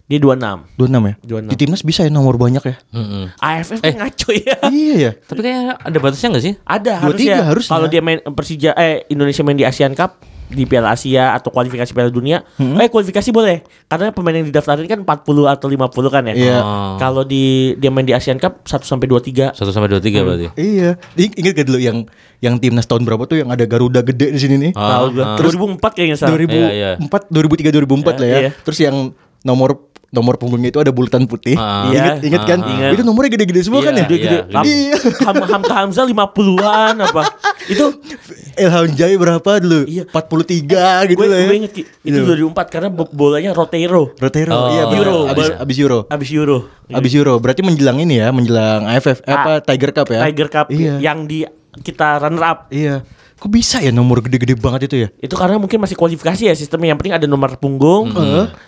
[0.07, 0.79] dia 26.
[0.79, 1.15] 26 ya?
[1.21, 1.51] 26.
[1.51, 2.75] Di timnas bisa ya nomor banyak ya?
[2.89, 3.27] Mm-mm.
[3.37, 3.91] AFF Eh.
[3.91, 4.55] kan ngaco ya.
[4.73, 5.11] iya ya.
[5.19, 6.53] Tapi kayaknya ada batasnya nggak sih?
[6.61, 7.35] Ada 23 harusnya.
[7.45, 7.71] harusnya.
[7.71, 10.15] Kalau dia main Persija eh Indonesia main di Asian Cup
[10.47, 13.67] di Piala Asia atau kualifikasi Piala Dunia, eh kualifikasi boleh.
[13.83, 15.75] Karena pemain yang didaftarin kan 40 atau 50
[16.07, 16.33] kan ya.
[16.33, 16.57] Iya.
[16.57, 16.95] Oh.
[16.95, 19.51] Kalau di dia main di Asian Cup 1 sampai 23.
[19.51, 20.47] Satu sampai dua tiga berarti.
[20.55, 20.95] Iya.
[21.19, 22.07] Ing- Ingat gak dulu yang
[22.39, 24.71] yang timnas tahun berapa tuh yang ada Garuda gede di sini nih?
[24.71, 25.25] Ah, Tahu gua.
[25.27, 25.83] ah.
[25.83, 26.31] 2004 kayaknya salah.
[26.31, 28.37] 2004, 2003, 2004 lah ya.
[28.39, 28.51] Iya.
[28.63, 28.95] Terus yang
[29.43, 31.53] nomor nomor punggungnya itu ada bulatan putih.
[31.53, 31.85] Ah.
[31.85, 32.25] Ingat, Iya.
[32.25, 32.59] ingat kan?
[32.59, 32.69] Ah.
[32.69, 32.91] Ingat.
[32.93, 34.05] Itu nomornya gede-gede semua Iya, kan ya?
[34.05, 34.37] Gede-gede.
[34.39, 34.95] Iya, Ham, Iya.
[35.21, 37.21] Ham, Hamka Hamzah 50-an apa.
[37.65, 37.85] Itu
[38.55, 39.83] Ilham Jai berapa dulu?
[39.83, 40.03] Iya.
[40.07, 41.45] 43 gitu gue, lah ya.
[41.45, 44.69] gue inget Ki, itu 2004 karena bo- bolanya Rotero Rotero, Oh.
[44.69, 44.97] iya bener.
[45.03, 45.17] Euro.
[45.27, 45.99] Abis, abis Euro.
[46.07, 46.57] abis Euro.
[46.87, 47.33] Abis Euro.
[47.37, 50.23] Berarti menjelang ini ya, menjelang AFF eh, apa Tiger Cup ya?
[50.23, 50.97] Tiger Cup Iya.
[50.99, 51.43] yang di
[51.77, 52.59] kita runner up.
[52.69, 53.03] Iya.
[53.37, 55.07] Kok bisa ya nomor gede-gede banget itu ya?
[55.17, 58.09] Itu karena mungkin masih kualifikasi ya sistemnya yang penting ada nomor punggung.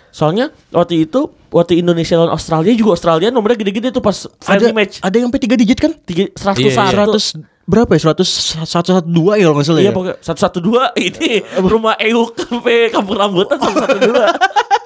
[0.08, 4.74] Soalnya waktu itu waktu Indonesia lawan Australia juga Australia nomornya gede-gede tuh pas friendly Ada
[4.74, 4.94] match.
[5.00, 5.92] ada yang sampai 3 digit kan?
[5.98, 7.06] Tiga, 101 Iya, iya.
[7.42, 8.00] 100 berapa ya?
[8.14, 9.06] 100 112
[9.38, 9.92] ya kalau nggak salah Iya ya.
[9.94, 14.24] pokoknya satu satu dua ini rumah Euk sampai kampung rambutan satu satu dua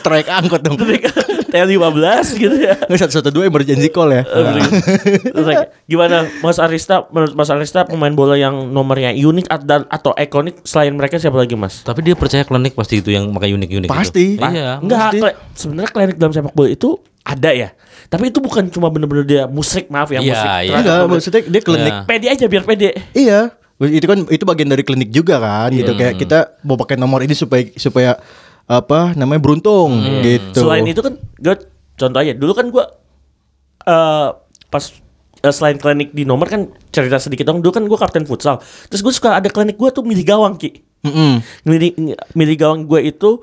[0.00, 0.76] Trek angkot dong.
[1.46, 2.74] T lima belas gitu ya.
[2.76, 4.22] Nggak 112 emergency call ya.
[4.24, 10.12] Terus like, gimana Mas Arista menurut Mas Arista pemain bola yang nomornya unik dan atau
[10.12, 11.80] ikonik selain mereka siapa lagi Mas?
[11.80, 13.88] Tapi dia percaya klinik pasti itu yang pakai unik-unik.
[13.88, 14.36] Pasti.
[14.36, 14.78] Iya.
[14.78, 17.70] Enggak, kle- sebenarnya klinik dalam sepak bola itu ada ya.
[18.06, 20.48] Tapi itu bukan cuma bener-bener dia musik, maaf ya Iya, musik.
[20.62, 20.74] iya.
[20.76, 21.92] Enggak, maksudnya dia klinik.
[21.92, 22.04] Iya.
[22.04, 22.90] Pede aja biar pede.
[23.12, 23.40] Iya.
[23.76, 26.00] Itu kan itu bagian dari klinik juga kan gitu Iya.
[26.00, 28.16] kayak kita mau pakai nomor ini supaya supaya
[28.66, 30.58] apa namanya beruntung gitu.
[30.60, 31.54] Selain itu kan gue
[31.94, 32.84] contoh aja dulu kan gue
[33.84, 34.28] eh
[34.66, 34.84] pas
[35.38, 36.60] eh, selain klinik di nomor kan
[36.90, 40.02] cerita sedikit dong dulu kan gue kapten futsal terus gue suka ada klinik gue tuh
[40.02, 41.38] milih gawang ki Mm-mm.
[41.62, 41.94] milih
[42.34, 43.38] milih gawang gue itu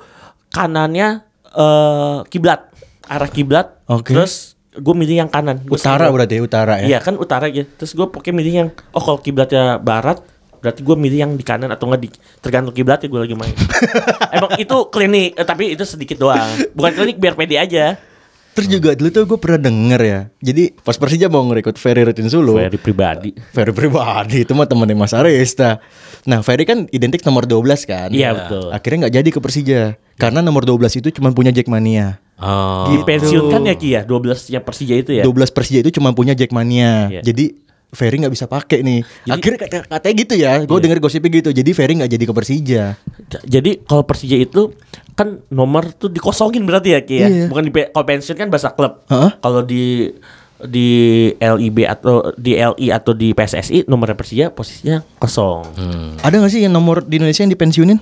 [0.50, 2.68] kanannya eh kiblat
[3.04, 4.12] arah kiblat Oke.
[4.12, 6.86] terus gue milih yang kanan Gua utara selalu- berarti utara ya.
[6.88, 7.62] Iya kan utara ya.
[7.64, 10.18] Terus gue pakai milih yang oh kalau kiblatnya barat
[10.64, 12.10] berarti gue milih yang di kanan atau enggak di
[12.40, 13.56] tergantung kiblatnya gue lagi main.
[14.40, 16.48] Emang itu klinik eh, tapi itu sedikit doang.
[16.72, 18.00] Bukan klinik biar pede aja.
[18.54, 20.20] Terus juga dulu tuh gue pernah denger ya.
[20.38, 22.62] Jadi pas Persija mau ngerekrut Ferry Rutin Sulu.
[22.62, 23.34] Very pribadi.
[23.50, 25.82] Ferry pribadi itu mah temennya Mas Arista.
[26.30, 28.14] Nah Ferry kan identik nomor 12 kan.
[28.14, 28.70] Iya, betul.
[28.70, 29.82] Akhirnya nggak jadi ke Persija
[30.22, 32.22] karena nomor 12 itu cuma punya Jackmania.
[32.38, 32.94] Oh.
[32.94, 35.24] Dipensiunkan ya Ki ya 12 yang Persija itu ya.
[35.26, 37.10] 12 Persija itu cuma punya Jackmania.
[37.10, 37.22] Iya.
[37.26, 37.63] Jadi
[37.94, 39.00] Ferry nggak bisa pakai nih.
[39.30, 40.52] Akhirnya kata, katanya gitu ya.
[40.66, 41.50] Gue denger gosipnya gitu.
[41.54, 42.84] Jadi Ferry nggak jadi ke Persija.
[43.46, 44.74] Jadi kalau Persija itu
[45.14, 47.28] kan nomor tuh dikosongin berarti ya Ki ya.
[47.30, 47.46] Iya.
[47.48, 49.06] Bukan di kalau pensiun kan bahasa klub.
[49.08, 49.32] Heeh.
[49.38, 50.10] Kalau di
[50.64, 50.90] di
[51.38, 55.64] LIB atau di LI atau di PSSI nomornya Persija posisinya kosong.
[56.20, 58.00] Ada nggak sih yang nomor di Indonesia yang dipensiunin?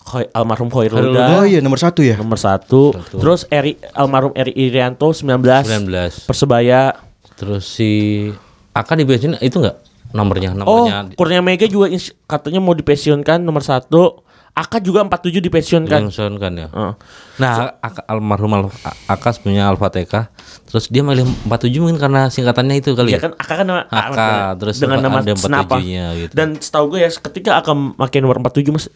[0.00, 2.16] Khoi- almarhum Khairul Huda Oh iya nomor satu ya.
[2.16, 2.96] nomor satu.
[3.12, 6.24] Terus Eri almarhum Eri Irianto 19, 19.
[6.24, 6.96] Persebaya.
[7.36, 8.28] Terus si
[8.70, 9.76] Aka dipensiun itu enggak
[10.10, 11.90] nomornya Oh, nomornya Kurnia Mega juga
[12.26, 14.26] katanya mau dipensiunkan nomor satu.
[14.50, 16.10] Aka juga 47 dipensiunkan.
[16.10, 16.66] Yang Son kan ya.
[16.74, 16.92] Heeh.
[17.38, 18.62] Nah, Aka, almarhum Al,
[19.06, 20.26] Aka punya Alfa TK.
[20.66, 23.30] Terus dia milih 47 mungkin karena singkatannya itu kali Ya ya.
[23.30, 25.38] kan Aka kan nama Aka, terus dengan nama ada.
[25.38, 26.32] 47-nya gitu.
[26.34, 28.86] Dan setahu gue ya ketika Aka pakai nomor 47 Mas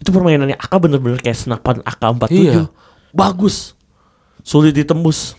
[0.00, 2.32] itu permainannya Aka bener-bener kayak senapan Aka 47.
[2.32, 2.64] Iya.
[3.12, 3.76] Bagus.
[4.40, 5.36] Sulit ditembus.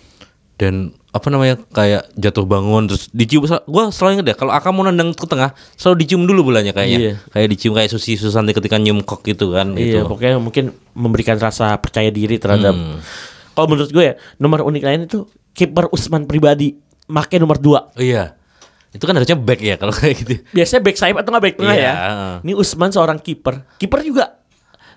[0.62, 4.82] Dan apa namanya kayak jatuh bangun terus dicium gua selalu inget deh kalau Aka mau
[4.82, 7.14] nendang ke tengah selalu dicium dulu bolanya kayaknya Iya.
[7.30, 10.10] kayak dicium kayak Susi Susanti ketika nyium kok gitu kan Iya, gitu.
[10.10, 12.74] pokoknya mungkin memberikan rasa percaya diri terhadap.
[12.74, 12.98] Hmm.
[13.54, 16.74] Kalau menurut gue ya, nomor unik lain itu kiper Usman pribadi
[17.06, 17.94] make nomor 2.
[17.94, 18.34] Oh, iya
[18.94, 21.76] itu kan harusnya back ya kalau kayak gitu Biasanya back sayap atau nggak back tengah
[21.76, 21.94] Iya, ya.
[22.46, 23.66] Ini Usman seorang kiper.
[23.78, 24.38] Kiper juga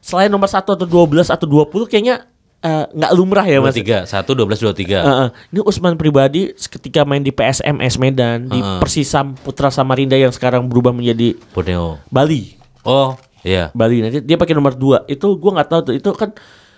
[0.04, 3.76] selain nomor 1 atau 12 atau 20 kayaknya eh, nggak lumrah ya dua Mas.
[3.76, 5.28] tiga satu dua belas dua tiga Heeh.
[5.50, 8.80] Ini Usman pribadi ketika main di PSMS Medan di Heeh.
[8.80, 12.56] Persisam Putra Samarinda yang sekarang berubah menjadi Borneo Bali.
[12.82, 15.06] oh iya Bali nanti dia pakai nomor 2.
[15.06, 15.94] Itu gua nggak tahu tuh.
[15.94, 16.30] Itu kan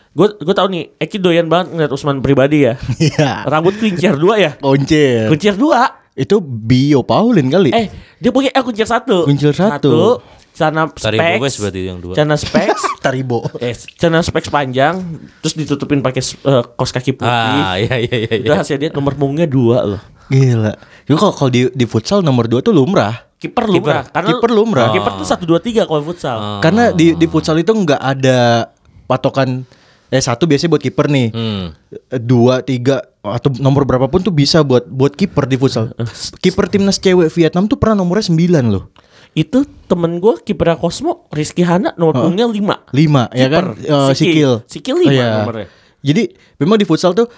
[0.09, 2.75] gue gue tahu nih Eki doyan banget ngeliat Usman pribadi ya.
[2.99, 3.45] Iya.
[3.45, 4.51] Rambut kincir dua ya.
[4.59, 5.29] Kuncir.
[5.29, 5.95] Kuncir dua.
[6.19, 7.71] Itu Bio Paulin kali.
[7.71, 7.87] Eh
[8.19, 9.25] dia punya eh kuncir satu.
[9.25, 10.19] Kuncir satu.
[10.51, 11.39] Celana Tari specs.
[11.39, 12.13] Bobes berarti yang dua.
[12.19, 12.83] Celana specs.
[13.05, 13.47] Taribo.
[13.63, 14.99] eh, celana specs panjang.
[15.39, 17.31] Terus ditutupin pakai eh, kos kaki putih.
[17.31, 18.59] ah iya iya iya, Itu iya.
[18.59, 20.03] hasil dia nomor punggungnya dua loh.
[20.29, 20.75] Gila.
[21.07, 23.31] Itu kalau kalau di di futsal nomor 2 tuh lumrah.
[23.39, 24.03] Kiper lumrah.
[24.11, 24.91] Karena Kiper lumrah.
[24.91, 26.37] Kiper tuh satu dua tiga kalau futsal.
[26.37, 26.61] Ah.
[26.61, 28.69] Karena di di futsal itu nggak ada
[29.07, 29.63] patokan
[30.09, 31.27] eh satu biasanya buat kiper nih.
[31.33, 31.65] Hmm.
[31.93, 35.93] Eh, Dua, tiga atau nomor berapapun tuh bisa buat buat kiper di futsal.
[36.41, 38.89] Kiper timnas cewek Vietnam tuh pernah nomornya 9 loh.
[39.37, 42.77] Itu temen gue kipernya Cosmo Rizky Hana nomor punggungnya lima.
[42.89, 43.65] 5 ya kan?
[43.77, 43.85] Kiper.
[43.85, 44.53] Eh, Sikil.
[44.65, 44.97] sikil.
[44.97, 45.29] Lima iya.
[45.45, 45.67] nomornya.
[46.01, 46.23] Jadi
[46.57, 47.29] memang di futsal tuh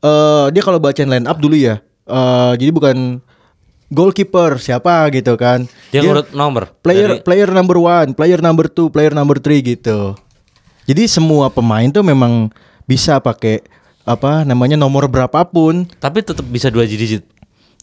[0.00, 1.82] eh dia kalau bacain line up dulu ya.
[2.06, 3.18] eh jadi bukan
[3.90, 5.66] goalkeeper siapa gitu kan.
[5.90, 10.14] Dia ngurut nomor player dari- player number one, player number two, player number three gitu.
[10.84, 12.48] Jadi semua pemain tuh memang
[12.84, 13.62] bisa pakai
[14.02, 17.22] apa namanya nomor berapapun tapi tetap bisa dua digit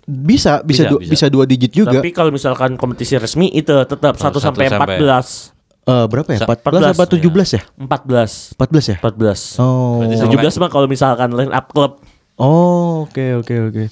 [0.03, 1.11] bisa bisa Bisa, du- bisa.
[1.11, 1.99] bisa dua digit juga.
[1.99, 5.51] Tapi kalau misalkan kompetisi resmi itu tetap 1 satu sampai sampai- 14.
[5.83, 6.39] Eh, berapa ya?
[6.39, 7.61] Sa- 14 apa 17 ya?
[7.75, 8.55] 14.
[8.55, 8.97] 14 ya?
[8.97, 9.59] 14.
[9.59, 9.99] Oh.
[9.99, 11.99] Berarti sama 17 mah kalau misalkan line up klub.
[12.35, 13.83] Oh, oke oke oke.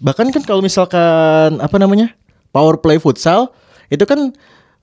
[0.00, 2.14] Bahkan kan kalau misalkan apa namanya?
[2.50, 3.54] Power play futsal
[3.86, 4.34] itu kan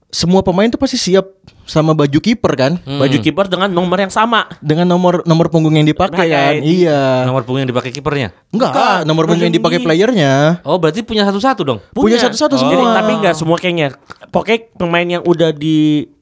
[0.08, 1.28] semua pemain tuh pasti siap
[1.68, 2.72] sama baju kiper kan?
[2.82, 4.48] Baju kiper dengan nomor yang sama.
[4.58, 6.54] Dengan nomor nomor punggung yang dipakai kan?
[6.58, 7.28] Iya.
[7.28, 10.64] nomor punggung yang dipakai kipernya Enggak, Bukan, nomor punggung yang dipakai playernya.
[10.64, 12.96] oh berarti punya satu-satu dong Punya satu-satu Jadi, semua.
[12.96, 13.88] tapi enggak semua kayaknya.
[14.28, 15.52] Pokoknya pemain yang udah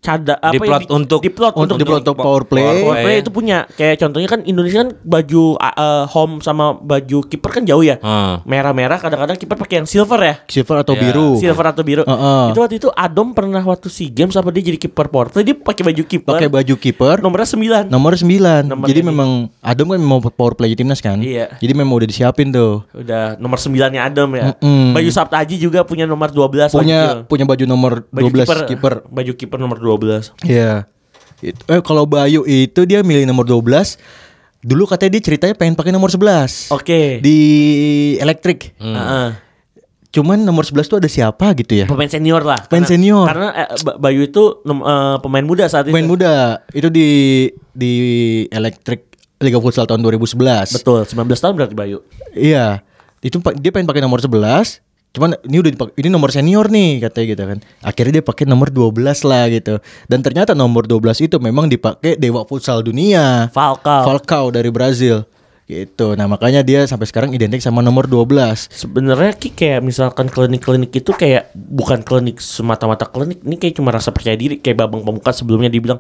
[0.05, 2.61] dicada apa Diplot yang di- untuk- diplot Untuk diplot untuk power play.
[2.79, 3.65] Power play itu punya.
[3.71, 7.97] Kayak contohnya kan Indonesia kan baju uh, home sama baju kiper kan jauh ya.
[7.97, 8.45] Hmm.
[8.45, 10.35] Merah-merah kadang-kadang kiper pakai yang silver ya.
[10.45, 11.01] Silver atau Iya.
[11.01, 11.29] biru.
[11.35, 12.03] Silver atau biru.
[12.03, 12.43] Heeh.
[12.51, 15.55] Itu waktu itu Adom pernah waktu SEA Games apa dia jadi kiper power play dia
[15.55, 16.33] pakai baju kiper.
[16.35, 17.15] Pakai baju kiper.
[17.17, 17.89] nomornya 9.
[17.89, 18.63] Nomor 9.
[18.63, 19.29] Nomor Jadi yang memang
[19.59, 21.17] Adam kan mau power play timnas kan?
[21.17, 21.55] Iya.
[21.55, 22.85] Jadi memang udah disiapin tuh.
[22.91, 24.53] Udah nomor 9-nya Adom ya.
[24.53, 24.93] Mm-mm.
[24.93, 28.59] Baju Sabta Aji juga punya nomor 12 Punya baju, punya baju nomor baju 12 kiper.
[28.67, 28.93] kiper.
[29.07, 29.94] Baju kiper nomor 12.
[30.41, 30.89] Iya.
[31.39, 33.95] It- Eh kalau Bayu itu dia milih nomor 12.
[34.59, 36.69] Dulu katanya dia ceritanya pengen pakai nomor 11.
[36.69, 37.19] Oke.
[37.19, 37.37] Di
[38.17, 38.73] elektrik.
[38.75, 39.27] Heeh.
[40.09, 41.85] Cuman nomor 11 tuh ada siapa gitu ya?
[41.85, 42.65] Pemain senior lah.
[42.65, 43.25] Pemain Karena- senior.
[43.27, 46.11] Karena eh, Ba- Bayu itu eh, pemain muda saat Pemain itu.
[46.11, 46.33] muda.
[46.71, 47.07] Itu di
[47.69, 47.93] di
[48.49, 49.05] elektrik
[49.37, 50.71] Liga Futsal tahun 2011.
[50.73, 51.99] Betul, 19 tahun berarti Bayu.
[52.31, 52.79] Iya.
[53.19, 54.79] Itu dia pengen pakai nomor 11.
[55.15, 57.59] Cuman ini udah dipak- ini nomor senior nih katanya gitu kan.
[57.79, 59.79] Akhirnya dia pakai nomor 12 lah gitu.
[60.11, 63.47] Dan ternyata nomor 12 itu memang dipakai dewa futsal dunia.
[63.55, 64.03] Falcao.
[64.03, 65.23] Falcao dari Brazil.
[65.65, 66.13] Gitu.
[66.13, 68.69] Nah, makanya dia sampai sekarang identik sama nomor 12.
[68.69, 74.13] Sebenarnya Ki kayak misalkan klinik-klinik itu kayak bukan klinik semata-mata klinik, ini kayak cuma rasa
[74.13, 75.97] percaya diri kayak Babang Pamungkas sebelumnya dibilang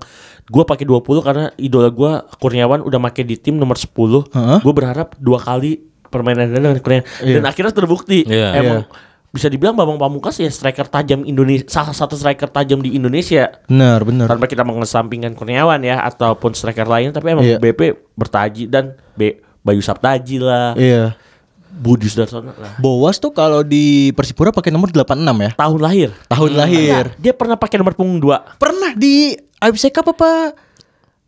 [0.53, 4.29] gua pakai 20 karena idola gua Kurniawan udah pakai di tim nomor 10.
[4.29, 4.59] Heeh.
[4.61, 5.81] Gue berharap dua kali
[6.15, 8.49] permainan dengan Kurniawan dan akhirnya terbukti Iya.
[8.55, 8.79] emang
[9.27, 13.99] bisa dibilang Babang Pamungkas ya striker tajam Indonesia salah satu striker tajam di Indonesia Benar,
[14.01, 14.25] benar.
[14.25, 17.59] tanpa kita mengesampingkan Kurniawan ya ataupun striker lain tapi emang Iya.
[17.59, 17.81] BP
[18.13, 21.19] bertaji dan B Bayu Saptaji lah Iya.
[21.67, 25.03] Budi Sudarsono lah Bowas tuh kalau di Persipura pakai nomor 86
[25.35, 25.51] ya.
[25.53, 27.11] tahun lahir Tahun lahir.
[27.17, 30.55] dia pernah pakai nomor punggung 2 Pernah di AFC Cup apa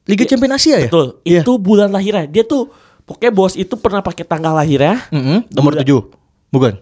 [0.05, 0.87] Liga Champions Asia ya?
[0.87, 1.43] betul Iya.
[1.43, 2.71] itu bulan lahirnya dia tuh
[3.07, 6.11] pokoknya bos itu pernah pakai tanggal lahirnya Mm-mm, nomor Bulan- 7.
[6.49, 6.73] Bukan.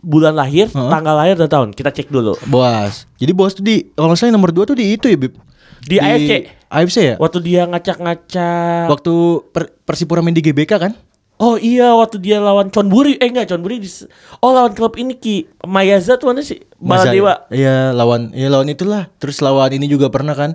[0.00, 0.90] bulan lahir Heeh.
[0.90, 3.08] tanggal lahir dan tahun kita cek dulu Boas.
[3.14, 5.32] Jadi Boas tuh di kalau salah nomor 2 tuh di itu ya, Bib.
[5.80, 6.30] Di AFC.
[6.66, 7.14] AFC ya?
[7.16, 9.12] waktu dia ngacak-ngacak Waktu
[9.48, 10.92] per- Persipura main di GBK kan?
[11.34, 13.90] oh iya waktu dia lawan Chonburi eh enggak Chonburi di
[14.38, 19.08] oh lawan klub ini Ki Mayaza tuh mana sih Maladewa Iya, lawan iya lawan itulah.
[19.16, 20.54] Terus lawan ini juga pernah kan?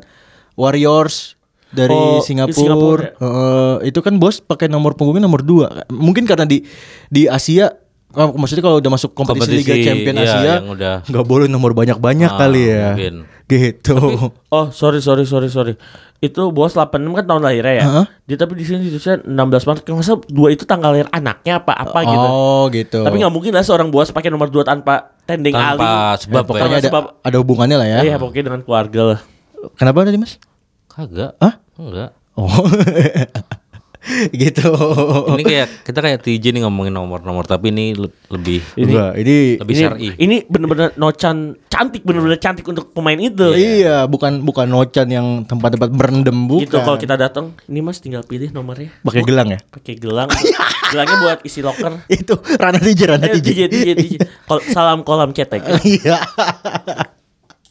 [0.56, 1.39] Warriors
[1.70, 2.56] dari Oh, Singapura.
[2.56, 3.12] Singapura ya?
[3.16, 5.86] Heeh, itu kan bos pakai nomor punggungnya nomor dua.
[5.88, 6.66] Mungkin karena di
[7.08, 7.70] di Asia
[8.12, 10.54] oh, maksudnya kalau udah masuk kompetisi, Liga Kompetisi, Champion iya, Asia
[11.06, 12.86] nggak boleh nomor banyak-banyak Ah, kali ya.
[12.92, 13.16] mungkin.
[13.46, 13.98] Gitu.
[14.48, 15.74] Oh sorry sorry sorry sorry
[16.20, 18.06] Itu bos 86 kan tahun lahirnya ya Heeh.
[18.28, 19.34] Dia tapi di sini ditulisnya 16
[19.66, 23.02] Maret salah dua itu tanggal lahir anaknya apa apa gitu Oh gitu.
[23.02, 25.90] Tapi nggak mungkin lah seorang bos pakai nomor 2 tanpa tending Tanpa alih
[26.20, 26.78] sebab Ya, pokoknya ya.
[26.78, 28.00] ada Sebab- ada hubungannya lah ya.
[28.04, 29.20] Iya pokoknya dengan keluarga lah
[29.74, 30.38] Kenapa tadi Mas?
[31.00, 31.32] Kagak.
[31.40, 31.54] Hah?
[31.76, 32.10] Enggak.
[32.36, 32.52] Oh.
[34.34, 34.68] gitu.
[35.30, 39.74] Ini kayak kita kayak TJ nih ngomongin nomor-nomor tapi ini le- lebih Enggak, ini lebih
[39.74, 40.08] Ini, syar'i.
[40.18, 45.88] ini bener-bener Nocan cantik bener-bener cantik untuk pemain itu Iya, bukan bukan nocan yang tempat-tempat
[45.90, 46.64] berendam bukan.
[46.66, 49.60] Gitu kalau kita datang Ini mas tinggal pilih nomornya pakai gelang ya.
[49.62, 50.28] pakai gelang
[50.92, 53.50] Gelangnya buat isi locker Itu Rana TJ, Rana TJ.
[53.68, 53.88] DJ.
[54.44, 56.18] Kol- Salam kolam cetek Iya.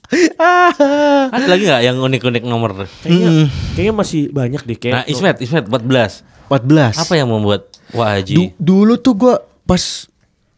[1.34, 2.88] Ada lagi nggak yang unik-unik nomor?
[3.04, 6.24] Kayaknya, kayaknya masih banyak deh kayak Nah, Ismet, Ismet 14.
[6.48, 6.96] 14.
[6.96, 8.56] Apa yang membuat Wah Du- Haji?
[8.56, 9.34] dulu tuh gua
[9.64, 10.08] pas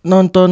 [0.01, 0.51] nonton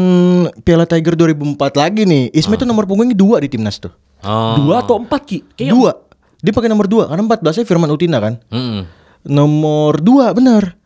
[0.60, 2.34] Piala Tiger 2004 lagi nih.
[2.34, 3.94] Ismet tuh nomor punggungnya dua di timnas tuh.
[4.18, 4.58] Ah.
[4.58, 4.66] Oh.
[4.66, 5.38] Dua atau empat Ki?
[5.54, 5.92] Kayaknya Dua.
[6.38, 8.38] Dia pakai nomor dua karena 14 nya Firman Utina kan.
[8.50, 8.86] Mm-mm.
[9.26, 10.78] Nomor dua bener.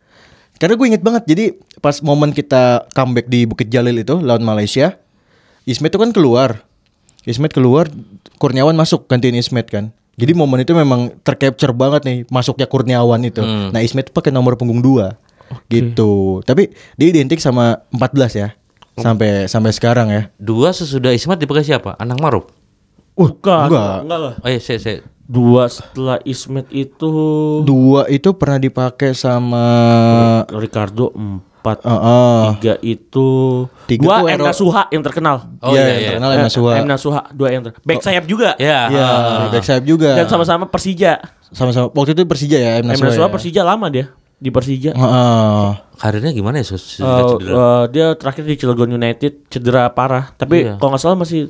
[0.57, 1.45] Karena gue inget banget jadi
[1.77, 4.95] pas momen kita comeback di Bukit Jalil itu lawan Malaysia,
[5.65, 6.63] Ismet tuh kan keluar.
[7.23, 7.87] Ismet keluar,
[8.39, 9.95] Kurniawan masuk gantiin Ismet kan.
[10.13, 13.41] Jadi momen itu memang tercapture banget nih masuknya Kurniawan itu.
[13.43, 15.17] Nah Ismet pakai nomor punggung dua,
[15.71, 16.43] gitu.
[16.45, 16.69] Tapi
[16.99, 18.49] dia identik sama 14 ya,
[18.99, 20.29] sampai sampai sekarang ya.
[20.37, 21.97] Dua sesudah Ismet dipakai siapa?
[21.97, 22.45] Anang Maruf.
[23.13, 23.97] Uh, Bukan, enggak.
[24.09, 24.33] enggak lah.
[24.41, 24.97] Oh iya, saya, saya.
[25.23, 27.11] Dua setelah Ismet itu
[27.63, 29.65] Dua itu pernah dipakai sama
[30.51, 33.29] Ricardo empat uh, uh, Tiga itu
[33.87, 36.07] Tiga Dua M Nasuha yang terkenal Oh Iya, iya, yang iya.
[36.11, 36.41] terkenal M.
[36.43, 36.71] Nasuha.
[36.75, 38.91] M Nasuha Dua yang ter Back sayap juga Ya.
[38.91, 39.47] Iya, ah.
[39.47, 40.11] back sayap juga.
[40.13, 43.07] Dan sama-sama Persija sama-sama waktu itu Persija ya M M Nasuha.
[43.07, 43.31] Nasuha ya?
[43.31, 45.67] Persija lama dia Di Persija Heeh.
[45.95, 46.67] Karirnya gimana ya?
[46.67, 46.83] Sus?
[46.93, 47.53] Eh, Cedera-cedera.
[47.55, 50.35] eh, dia terakhir di Cilegon United cedera parah.
[50.35, 50.75] Tapi Iya.
[50.75, 51.47] kalau nggak salah masih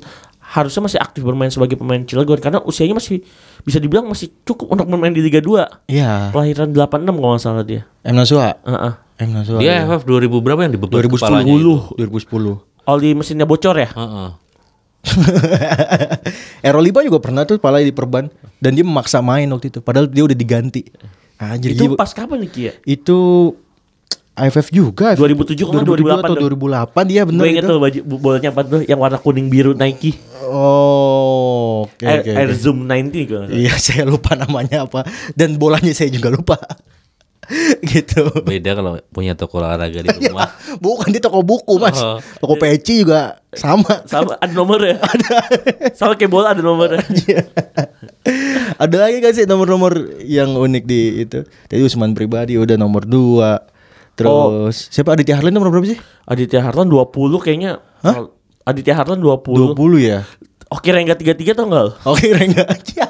[0.54, 3.26] harusnya masih aktif bermain sebagai pemain Cilegon karena usianya masih
[3.66, 5.90] bisa dibilang masih cukup untuk bermain di Liga 2.
[5.90, 6.30] Iya.
[6.30, 7.82] Kelahiran 86 kalau nggak salah dia.
[8.06, 8.62] M Nasuha.
[8.62, 8.94] Heeh.
[9.26, 9.58] M Nasuha.
[9.58, 9.90] Dia iya.
[9.90, 11.18] FF 2000 berapa yang dibebat 2010.
[11.18, 11.76] kepalanya itu?
[11.98, 12.86] 2010.
[12.86, 13.90] Oli mesinnya bocor ya?
[13.98, 14.30] Heeh.
[16.70, 18.30] Eroliba juga pernah tuh pala diperban
[18.62, 20.86] dan dia memaksa main waktu itu padahal dia udah diganti.
[21.42, 22.72] Anjir itu pas kapan nih Kia?
[22.88, 23.52] itu
[24.34, 26.50] AFF juga 2007 kalau nggak 2008 atau tuh.
[26.58, 27.70] 2008 dia bener Gue inget itu.
[27.70, 30.18] tuh baju bolanya apa tuh yang warna kuning biru Nike.
[30.44, 32.32] Oh, oke Air, oke.
[32.34, 32.58] Air oke.
[32.58, 33.62] Zoom 90 kalau nggak salah.
[33.62, 36.58] Iya, saya lupa namanya apa dan bolanya saya juga lupa.
[37.86, 38.24] gitu.
[38.42, 40.50] Beda kalau punya toko olahraga di Iya, rumah.
[40.80, 42.00] bukan di toko buku, Mas.
[42.00, 42.18] Oh.
[42.40, 44.02] Toko peci juga sama.
[44.04, 44.98] Sama ada nomornya.
[44.98, 45.46] ada.
[45.92, 47.04] Sama kayak bola ada nomornya.
[48.74, 51.44] Ada lagi gak sih nomor-nomor yang unik di itu?
[51.68, 53.73] Tadi Usman pribadi udah nomor 2.
[54.14, 56.00] Terus siapa Aditya Harlan nomor berapa sih?
[56.30, 57.10] Aditya Harlan 20
[57.42, 57.82] kayaknya.
[58.64, 59.74] Aditya Harlan 20.
[59.74, 60.22] 20 ya.
[60.74, 61.86] Oke Rengga 33 tau enggak?
[62.02, 63.06] Oke, Rengga aja.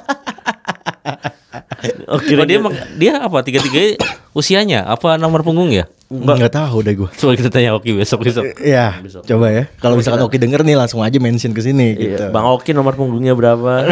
[2.08, 2.60] Oke Oh, dia Rengga.
[2.60, 3.40] emang dia apa?
[3.44, 3.96] Tiga-tiga
[4.36, 5.88] usianya apa nomor punggung ya?
[6.12, 7.10] Enggak tahu deh gua.
[7.16, 8.44] Coba kita tanya Oki besok besok.
[8.60, 9.64] Iya, coba ya.
[9.80, 12.24] Kalau misalkan Oki denger nih langsung aja mention ke sini gitu.
[12.28, 13.88] Iya, Bang Oki nomor punggungnya berapa?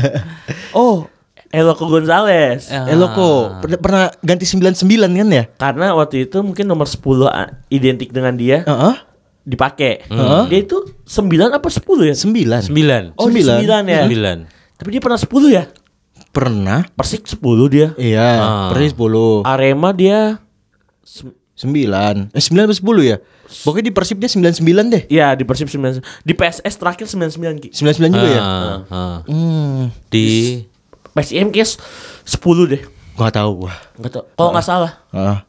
[0.78, 1.06] oh,
[1.52, 2.66] Eloko Gonzales.
[2.90, 4.82] Lo kok pernah, pernah ganti 99
[5.12, 5.44] kan ya?
[5.52, 8.96] Karena waktu itu mungkin nomor 10 a- identik dengan dia Heeh.
[9.44, 10.08] dipakai.
[10.08, 10.42] Heeh.
[10.48, 12.14] Dia itu 9 apa 10 ya?
[12.16, 12.64] 9.
[12.64, 13.02] Sembilan.
[13.14, 13.84] Oh, dia Sembilan.
[13.84, 14.00] 9 ya.
[14.02, 14.38] Sembilan.
[14.74, 15.64] Tapi dia pernah 10 ya?
[16.32, 16.80] Pernah?
[16.96, 17.92] Persik 10 dia.
[17.94, 18.68] Iya, Ah.
[18.72, 19.44] persis 10.
[19.44, 20.40] Arema dia
[21.54, 22.32] 9.
[22.32, 23.16] Eh 9 atau 10 ya?
[23.62, 25.02] Pokoknya di Persib dia 99 deh.
[25.12, 26.00] ya di Persib 9.
[26.24, 27.68] Di PSS terakhir 99 Ki.
[27.70, 28.40] 99 juga ya?
[28.40, 29.18] Ah, ah.
[29.28, 29.92] Hmm.
[30.08, 30.64] Di
[31.12, 31.68] PSIM kayak
[32.24, 32.82] 10 deh.
[33.12, 33.72] Gua tahu gua.
[33.94, 34.24] Enggak tahu.
[34.32, 34.92] Kalau nggak salah.
[35.10, 35.44] Ah.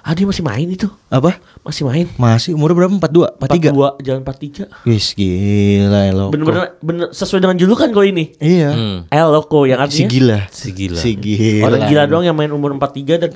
[0.00, 0.88] Ah dia masih main itu.
[1.08, 1.40] Apa?
[1.60, 2.08] Masih main.
[2.14, 2.92] Masih umur berapa?
[2.92, 4.00] 42, 43.
[4.00, 4.68] 42 jalan 43.
[4.86, 6.26] Wis gila lo.
[6.28, 8.32] Bener-bener bener sesuai dengan julukan kau ini.
[8.36, 8.70] Iya.
[8.72, 8.98] Hmm.
[9.08, 10.38] El Loco yang Si artinya gila.
[10.48, 11.00] Si gila.
[11.00, 11.64] Si gila.
[11.66, 13.30] orang gila doang yang main umur 43 dan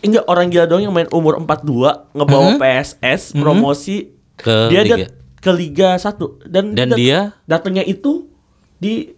[0.00, 4.96] enggak orang gila doang yang main umur 42 ngebawa PSS promosi Ke dia Liga.
[5.02, 7.18] dat- ke Liga 1 dan Dan dat- dia?
[7.44, 8.26] datangnya itu
[8.74, 9.17] di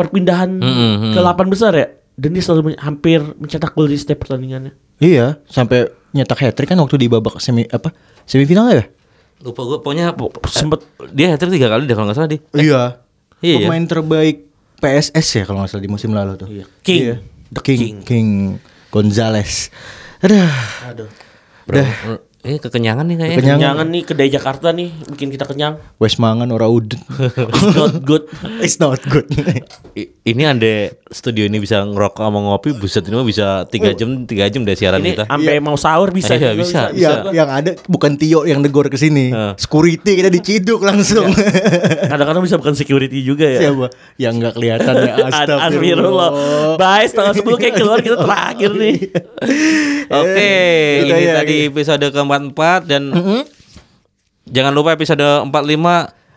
[0.00, 3.96] perpindahan Hmm, hmm, ke 8 besar ya dan dia selalu men- hampir mencetak gol di
[3.96, 4.72] setiap pertandingannya.
[4.96, 7.92] Iya, sampai nyetak hat trick kan waktu di babak semi apa?
[8.24, 8.84] Semifinal ya?
[9.40, 10.12] lupa gue pokoknya
[10.44, 10.84] sempet
[11.16, 12.40] dia hat tiga kali deh kalau nggak salah dia.
[12.52, 12.82] Iya.
[13.40, 16.48] Iya, Pemain terbaik PSS ya kalau nggak salah di musim lalu tuh.
[16.52, 16.64] Iya.
[16.84, 17.00] King.
[17.00, 17.16] Iya.
[17.48, 17.78] The King.
[17.80, 17.96] King.
[18.04, 18.28] King
[18.92, 19.72] Gonzales.
[20.20, 20.44] Aduh.
[20.84, 21.08] Aduh.
[21.64, 21.80] Bro,
[22.40, 23.36] Eh kekenyangan nih kayaknya.
[23.36, 25.76] Kekenyangan, kekenyangan nih kedai Jakarta nih bikin kita kenyang.
[26.00, 26.96] Wes mangan ora udah.
[27.52, 28.24] It's not good.
[28.64, 29.28] It's not good.
[30.24, 33.96] ini ande studio ini bisa ngerokok sama ngopi buset ini mah bisa tiga oh.
[33.98, 35.28] jam tiga jam dari siaran ini kita.
[35.28, 35.60] Sampai ya.
[35.60, 36.32] mau sahur bisa.
[36.40, 36.56] Eh, bisa.
[36.56, 36.80] bisa.
[36.96, 37.30] Ya, bisa.
[37.36, 39.36] Yang ada bukan Tio yang negor ke sini.
[39.36, 39.52] Uh.
[39.60, 41.28] Security kita diciduk langsung.
[41.28, 42.08] Iya.
[42.16, 43.68] Kadang-kadang bisa bukan security juga ya.
[43.68, 43.92] Siapa?
[44.16, 46.30] Yang enggak kelihatan ya astagfirullah.
[46.80, 48.96] Bye, setengah 10 kayak keluar kita terakhir nih.
[50.08, 51.70] Eh, Oke, okay, ini ya, tadi gitu.
[51.76, 53.40] episode ke 44 dan mm -hmm.
[54.46, 55.50] jangan lupa episode 45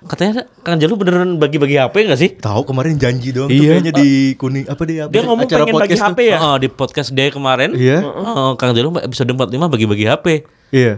[0.04, 2.30] katanya Kang Jalu beneran bagi-bagi HP gak sih?
[2.36, 3.80] Tahu kemarin janji dong iya.
[3.80, 4.40] kayaknya di ah.
[4.40, 6.38] kuning apa dia Dia ngomong acara pengen bagi HP ya?
[6.44, 7.72] Uh, di podcast dia kemarin.
[7.72, 8.04] Iya.
[8.04, 8.20] Yeah.
[8.28, 10.26] Uh, Kang Jalu episode 45 bagi-bagi HP.
[10.76, 10.84] Iya.
[10.84, 10.96] Yeah.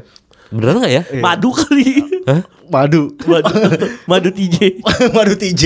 [0.49, 1.03] Beneran gak ya?
[1.05, 1.21] Iya.
[1.21, 1.85] Madu kali.
[2.25, 2.41] Hah?
[2.65, 3.13] Madu.
[3.29, 3.53] Madu.
[4.09, 4.81] Madu TJ.
[5.15, 5.63] Madu TJ.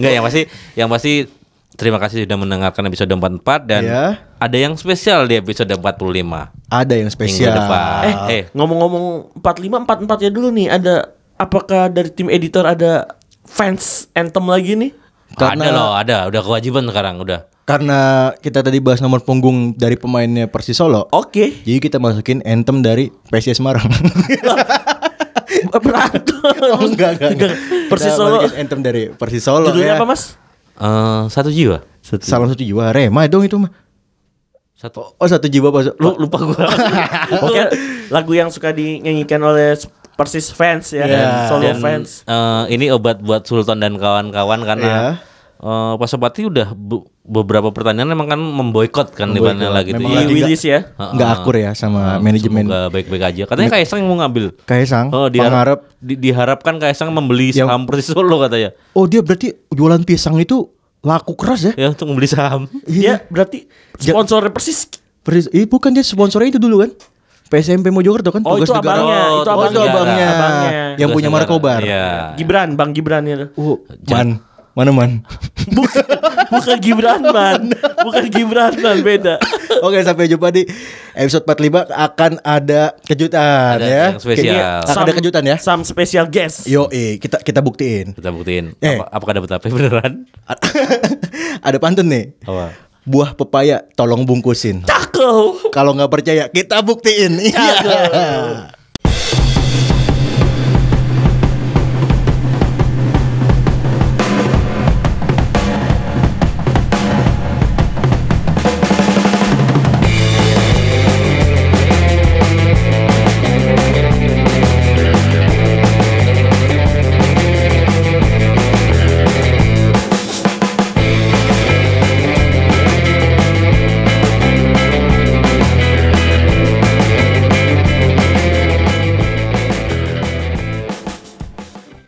[0.00, 0.42] Enggak yang pasti
[0.76, 1.28] yang pasti
[1.74, 4.04] terima kasih sudah mendengarkan episode 44 dan Iya.
[4.36, 7.52] ada yang spesial di episode 45 Ada yang minggu spesial.
[7.52, 8.02] depan.
[8.02, 9.06] Eh, Eh, ngomong-ngomong
[9.36, 10.94] 45 44 ya dulu nih ada
[11.34, 13.06] apakah dari tim editor ada
[13.44, 14.92] fans anthem lagi nih?
[15.34, 17.50] karena- ada loh, ada, udah kewajiban sekarang, udah.
[17.64, 17.98] Karena
[18.38, 21.08] kita tadi bahas nomor punggung dari pemainnya Persis Solo.
[21.10, 21.58] Oke.
[21.58, 23.88] Jadi kita masukin anthem dari PSIS Semarang.
[25.74, 26.38] Berantem.
[26.70, 27.50] oh, enggak, enggak, enggak.
[27.88, 28.38] Persis Kita Solo.
[28.46, 29.98] anthem dari Persis Solo Judulnya ya.
[29.98, 30.36] apa, Mas?
[30.74, 31.82] Eh, satu jiwa.
[32.02, 33.70] Salam satu jiwa Rema dong itu mah.
[34.74, 35.14] Satu.
[35.14, 35.96] Oh satu jiwa Pak.
[35.96, 36.66] Lu lupa gua.
[37.46, 37.62] Oke,
[38.08, 39.78] lagu yang suka dinyanyikan oleh
[40.14, 41.50] Persis fans ya, Iya.
[41.50, 42.22] solo Dan, fans.
[42.22, 45.10] eh, ini obat buat Sultan dan kawan-kawan karena Iya.
[45.58, 50.16] eh, Pak Sobati udah bu- beberapa pertanyaan memang kan memboikot kan mana lagi Memang Di
[50.20, 50.92] lagi Willis ya.
[50.94, 52.68] Nggak akur ya sama manajemen.
[52.68, 53.42] Semoga baik-baik aja.
[53.48, 54.44] Katanya Kaisang yang mau ngambil.
[54.62, 55.80] Kaisang, Oh, diharap, pengharap.
[55.98, 58.76] di- diharapkan Kaisang membeli Yang- saham Persis Solo katanya.
[58.92, 60.68] Oh dia berarti jualan pisang itu
[61.00, 61.72] laku keras ya?
[61.74, 62.68] Ya untuk membeli saham.
[62.84, 63.64] Dia berarti
[63.96, 64.92] sponsor Persis.
[65.20, 66.92] Persis, eh bukan dia sponsornya itu dulu kan?
[67.46, 68.40] PSMP Mojokerto kan?
[68.42, 69.00] Oh, Tugas itu negara.
[69.00, 69.84] abangnya, Oh, itu Oh, itu abangnya.
[69.86, 70.28] abangnya.
[70.28, 70.70] Abangnya.
[70.94, 71.28] Yang Tugas punya.
[71.30, 71.80] Markobar.
[71.80, 72.04] Iya.
[72.36, 73.46] Gibran, Bang Gibran itu.
[73.54, 74.28] Uh, man.
[74.74, 75.22] Mana man?
[75.64, 76.04] Bukan,
[76.50, 77.72] bukan Gibran man,
[78.02, 79.38] bukan Gibran man, beda.
[79.86, 80.66] Oke sampai jumpa di
[81.14, 84.04] episode 45 akan ada kejutan Ada ya.
[84.10, 84.80] yang spesial.
[84.82, 85.56] Akan ada kejutan ya.
[85.62, 86.66] Some special guest.
[86.66, 88.18] Yo, eh, kita kita buktiin.
[88.18, 88.74] Kita buktiin.
[88.82, 88.98] Eh.
[88.98, 90.26] Apa, apakah dapat HP beneran?
[91.70, 92.34] ada pantun nih.
[92.42, 92.74] Apa?
[93.06, 94.82] Buah pepaya tolong bungkusin.
[94.84, 95.70] Cakep.
[95.70, 97.38] Kalau nggak percaya kita buktiin.
[97.40, 98.74] Iya.